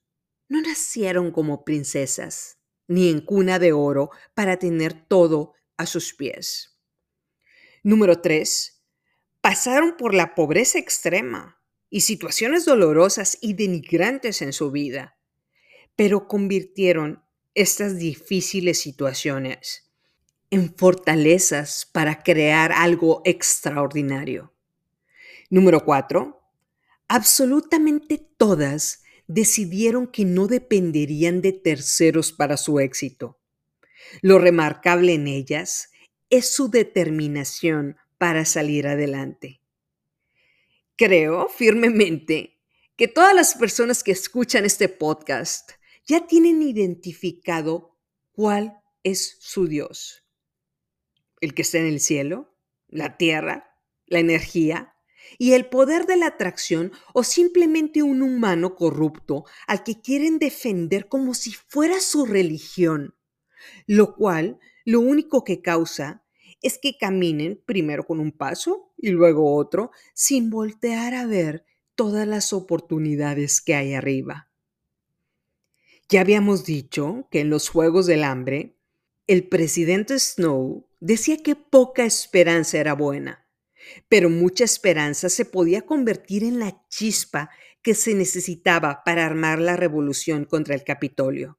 no 0.49 0.61
nacieron 0.61 1.31
como 1.31 1.65
princesas 1.65 2.59
ni 2.89 3.09
en 3.09 3.21
cuna 3.21 3.59
de 3.59 3.73
oro 3.73 4.11
para 4.35 4.59
tener 4.59 5.07
todo 5.07 5.55
a 5.77 5.87
sus 5.87 6.15
pies. 6.15 6.79
Número 7.83 8.21
tres, 8.21 8.85
pasaron 9.41 9.97
por 9.97 10.15
la 10.15 10.35
pobreza 10.35 10.79
extrema 10.79 11.61
y 11.89 12.03
situaciones 12.03 12.65
dolorosas 12.65 13.39
y 13.41 13.55
denigrantes 13.55 14.43
en 14.43 14.53
su 14.53 14.71
vida, 14.71 15.19
pero 15.97 16.29
convirtieron 16.29 17.25
estas 17.55 17.99
difíciles 17.99 18.81
situaciones 18.81 19.92
en 20.53 20.75
fortalezas 20.77 21.89
para 21.91 22.23
crear 22.23 22.73
algo 22.73 23.23
extraordinario. 23.25 24.53
Número 25.49 25.83
cuatro, 25.83 26.43
absolutamente 27.09 28.19
todas 28.19 29.03
decidieron 29.27 30.07
que 30.07 30.27
no 30.27 30.49
dependerían 30.49 31.41
de 31.41 31.55
terceros 31.55 32.33
para 32.33 32.59
su 32.59 32.81
éxito. 32.81 33.41
Lo 34.21 34.39
remarcable 34.39 35.15
en 35.15 35.27
ellas 35.27 35.91
es 36.29 36.55
su 36.55 36.69
determinación 36.69 37.97
para 38.19 38.45
salir 38.45 38.87
adelante. 38.87 39.63
Creo 40.97 41.49
firmemente 41.49 42.61
que 42.97 43.09
todas 43.09 43.35
las 43.35 43.55
personas 43.55 44.05
que 44.05 44.13
escuchan 44.13 44.67
este 44.67 44.91
podcast 44.91 45.71
ya 46.05 46.27
tienen 46.27 46.61
identificado 46.61 47.97
cuál 48.33 48.83
es 49.03 49.39
su 49.41 49.67
Dios 49.67 50.22
el 51.43 51.55
que 51.55 51.63
está 51.63 51.79
en 51.79 51.87
el 51.87 52.01
cielo, 52.01 52.57
la 52.89 53.19
tierra, 53.19 53.77
la 54.07 54.21
energía 54.21 54.95
y 55.39 55.53
el 55.53 55.67
poder 55.67 56.07
de 56.07 56.17
la 56.17 56.27
atracción 56.27 56.93
o 57.13 57.25
simplemente 57.25 58.03
un 58.03 58.23
humano 58.23 58.77
corrupto 58.77 59.45
al 59.67 59.83
que 59.83 60.01
quieren 60.01 60.39
defender 60.39 61.09
como 61.09 61.35
si 61.35 61.53
fuera 61.53 62.01
su 62.01 62.27
religión, 62.27 63.17
lo 63.87 64.15
cual 64.15 64.61
lo 64.85 65.01
único 65.01 65.43
que 65.43 65.61
causa 65.61 66.25
es 66.61 66.79
que 66.79 66.97
caminen 66.97 67.61
primero 67.67 68.05
con 68.05 68.21
un 68.21 68.31
paso 68.31 68.95
y 68.97 69.11
luego 69.11 69.57
otro 69.57 69.91
sin 70.15 70.49
voltear 70.49 71.15
a 71.15 71.27
ver 71.27 71.65
todas 71.97 72.27
las 72.27 72.53
oportunidades 72.53 73.61
que 73.61 73.75
hay 73.75 73.95
arriba. 73.95 74.49
Ya 76.09 76.21
habíamos 76.21 76.65
dicho 76.65 77.27
que 77.33 77.41
en 77.41 77.51
los 77.51 77.69
Juegos 77.69 78.07
del 78.07 78.23
Hambre, 78.23 78.77
el 79.27 79.49
presidente 79.49 80.19
Snow 80.19 80.87
decía 81.03 81.43
que 81.43 81.57
poca 81.57 82.05
esperanza 82.05 82.79
era 82.79 82.95
buena, 82.95 83.45
pero 84.09 84.31
mucha 84.31 84.63
esperanza 84.63 85.29
se 85.29 85.45
podía 85.45 85.83
convertir 85.83 86.45
en 86.45 86.61
la 86.61 86.87
chispa 86.89 87.51
que 87.83 87.95
se 87.95 88.15
necesitaba 88.15 89.03
para 89.05 89.27
armar 89.27 89.59
la 89.59 89.77
revolución 89.77 90.45
contra 90.45 90.77
el 90.77 90.85
Capitolio. 90.85 91.59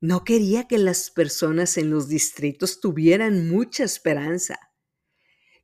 No 0.00 0.24
quería 0.24 0.66
que 0.66 0.78
las 0.78 1.10
personas 1.10 1.76
en 1.76 1.90
los 1.90 2.08
distritos 2.08 2.80
tuvieran 2.80 3.46
mucha 3.46 3.84
esperanza. 3.84 4.58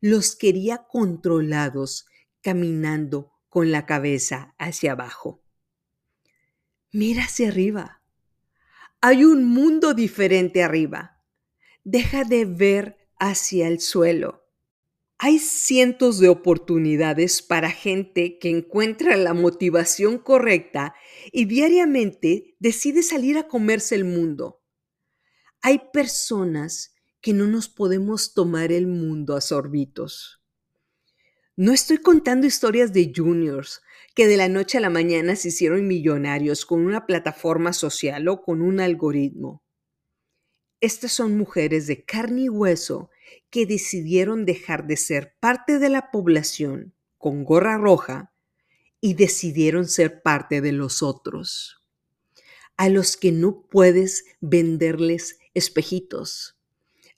Los 0.03 0.37
quería 0.37 0.85
controlados, 0.87 2.05
caminando 2.43 3.33
con 3.49 3.73
la 3.73 3.87
cabeza 3.87 4.55
hacia 4.59 4.93
abajo. 4.93 5.43
Mira 6.93 7.25
hacia 7.25 7.49
arriba. 7.49 8.03
Hay 9.01 9.25
un 9.25 9.47
mundo 9.47 9.95
diferente 9.95 10.63
arriba 10.63 11.16
Deja 11.89 12.25
de 12.25 12.47
ver 12.47 12.97
hacia 13.17 13.69
el 13.69 13.79
suelo. 13.79 14.45
Hay 15.19 15.39
cientos 15.39 16.19
de 16.19 16.29
oportunidades 16.29 17.43
para 17.43 17.71
gente 17.71 18.41
que 18.41 18.51
encuentra 18.51 19.17
la 19.17 19.35
motivación 19.35 20.19
correcta 20.19 20.97
y 21.31 21.45
diariamente 21.45 22.57
decide 22.59 23.05
salir 23.05 23.39
a 23.39 23.47
comerse 23.47 23.95
el 23.95 24.05
mundo. 24.05 24.65
Hay 25.63 25.81
personas 25.93 26.93
que 27.21 27.33
no 27.33 27.47
nos 27.47 27.69
podemos 27.69 28.35
tomar 28.35 28.73
el 28.73 28.89
mundo 28.89 29.37
a 29.37 29.41
sorbitos. 29.41 30.43
No 31.55 31.73
estoy 31.73 31.99
contando 31.99 32.49
historias 32.49 32.93
de 32.93 33.13
juniors 33.15 33.81
que 34.17 34.27
de 34.27 34.37
la 34.37 34.49
noche 34.49 34.79
a 34.79 34.81
la 34.81 34.91
mañana 34.91 35.37
se 35.37 35.49
hicieron 35.51 35.87
millonarios 35.87 36.67
con 36.67 36.85
una 36.85 37.07
plataforma 37.07 37.73
social 37.73 38.27
o 38.27 38.43
con 38.43 38.61
un 38.61 38.81
algoritmo. 38.81 39.63
Estas 40.81 41.13
son 41.13 41.37
mujeres 41.37 41.87
de 41.87 42.05
carne 42.05 42.43
y 42.43 42.49
hueso 42.49 43.11
que 43.51 43.67
decidieron 43.67 44.45
dejar 44.45 44.87
de 44.87 44.97
ser 44.97 45.35
parte 45.41 45.79
de 45.79 45.89
la 45.89 46.11
población 46.11 46.95
con 47.19 47.45
gorra 47.45 47.79
roja 47.79 48.33
y 49.01 49.15
decidieron 49.15 49.89
ser 49.89 50.23
parte 50.23 50.61
de 50.61 50.73
los 50.73 51.03
otros, 51.03 51.83
a 52.77 52.89
los 52.89 53.17
que 53.17 53.33
no 53.33 53.67
puedes 53.71 54.25
venderles 54.41 55.39
espejitos, 55.55 56.59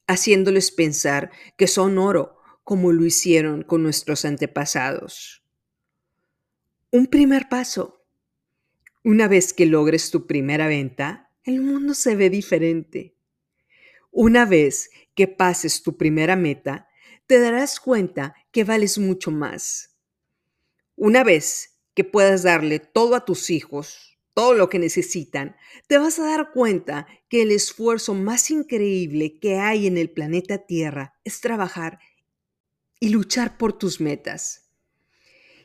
haciéndoles 0.06 0.70
pensar 0.70 1.30
que 1.56 1.66
son 1.66 1.98
oro 1.98 2.36
como 2.62 2.92
lo 2.92 3.04
hicieron 3.04 3.62
con 3.62 3.82
nuestros 3.82 4.24
antepasados. 4.24 5.42
Un 6.90 7.06
primer 7.06 7.48
paso. 7.48 8.04
Una 9.02 9.28
vez 9.28 9.52
que 9.52 9.66
logres 9.66 10.10
tu 10.10 10.26
primera 10.26 10.68
venta, 10.68 11.30
el 11.44 11.60
mundo 11.60 11.94
se 11.94 12.14
ve 12.14 12.30
diferente. 12.30 13.17
Una 14.10 14.44
vez 14.46 14.90
que 15.14 15.28
pases 15.28 15.82
tu 15.82 15.96
primera 15.96 16.36
meta, 16.36 16.88
te 17.26 17.38
darás 17.40 17.78
cuenta 17.78 18.34
que 18.50 18.64
vales 18.64 18.98
mucho 18.98 19.30
más. 19.30 19.96
Una 20.96 21.24
vez 21.24 21.78
que 21.94 22.04
puedas 22.04 22.42
darle 22.42 22.78
todo 22.78 23.14
a 23.14 23.24
tus 23.24 23.50
hijos, 23.50 24.18
todo 24.34 24.54
lo 24.54 24.68
que 24.68 24.78
necesitan, 24.78 25.56
te 25.88 25.98
vas 25.98 26.18
a 26.18 26.24
dar 26.24 26.52
cuenta 26.52 27.06
que 27.28 27.42
el 27.42 27.50
esfuerzo 27.50 28.14
más 28.14 28.50
increíble 28.50 29.38
que 29.40 29.58
hay 29.58 29.86
en 29.86 29.98
el 29.98 30.10
planeta 30.10 30.58
Tierra 30.58 31.18
es 31.24 31.40
trabajar 31.40 31.98
y 33.00 33.10
luchar 33.10 33.58
por 33.58 33.76
tus 33.76 34.00
metas. 34.00 34.70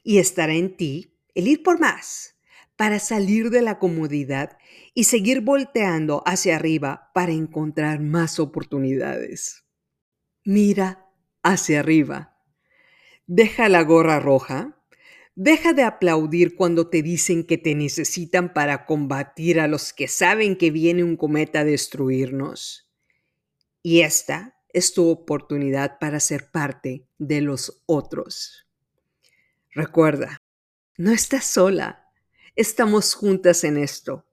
Y 0.03 0.17
estará 0.17 0.53
en 0.53 0.75
ti 0.75 1.17
el 1.33 1.47
ir 1.47 1.63
por 1.63 1.79
más 1.79 2.32
para 2.75 2.99
salir 2.99 3.49
de 3.49 3.61
la 3.61 3.79
comodidad 3.79 4.57
y 4.93 5.05
seguir 5.05 5.41
volteando 5.41 6.23
hacia 6.25 6.55
arriba 6.55 7.11
para 7.13 7.31
encontrar 7.31 7.99
más 7.99 8.39
oportunidades. 8.39 9.65
Mira 10.43 11.09
hacia 11.43 11.79
arriba. 11.79 12.37
Deja 13.27 13.69
la 13.69 13.83
gorra 13.83 14.19
roja. 14.19 14.79
Deja 15.35 15.73
de 15.73 15.83
aplaudir 15.83 16.55
cuando 16.55 16.89
te 16.89 17.01
dicen 17.01 17.43
que 17.43 17.57
te 17.57 17.73
necesitan 17.73 18.53
para 18.53 18.85
combatir 18.85 19.59
a 19.59 19.67
los 19.67 19.93
que 19.93 20.07
saben 20.07 20.57
que 20.57 20.69
viene 20.69 21.03
un 21.03 21.17
cometa 21.17 21.61
a 21.61 21.63
destruirnos. 21.63 22.89
Y 23.81 24.01
esta 24.01 24.59
es 24.69 24.93
tu 24.93 25.09
oportunidad 25.09 25.97
para 25.99 26.19
ser 26.19 26.51
parte 26.51 27.07
de 27.17 27.41
los 27.41 27.81
otros. 27.85 28.67
Recuerda, 29.71 30.37
no 30.97 31.11
estás 31.11 31.45
sola, 31.45 32.02
estamos 32.55 33.13
juntas 33.13 33.63
en 33.63 33.77
esto. 33.77 34.25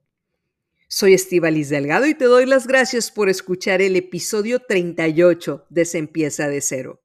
Soy 0.89 1.15
Estivalis 1.15 1.69
Delgado 1.69 2.07
y 2.07 2.15
te 2.15 2.25
doy 2.25 2.47
las 2.47 2.67
gracias 2.67 3.13
por 3.13 3.29
escuchar 3.29 3.81
el 3.81 3.95
episodio 3.95 4.61
38 4.61 5.67
de 5.69 5.85
Se 5.85 5.99
empieza 5.99 6.49
de 6.49 6.61
cero. 6.61 6.99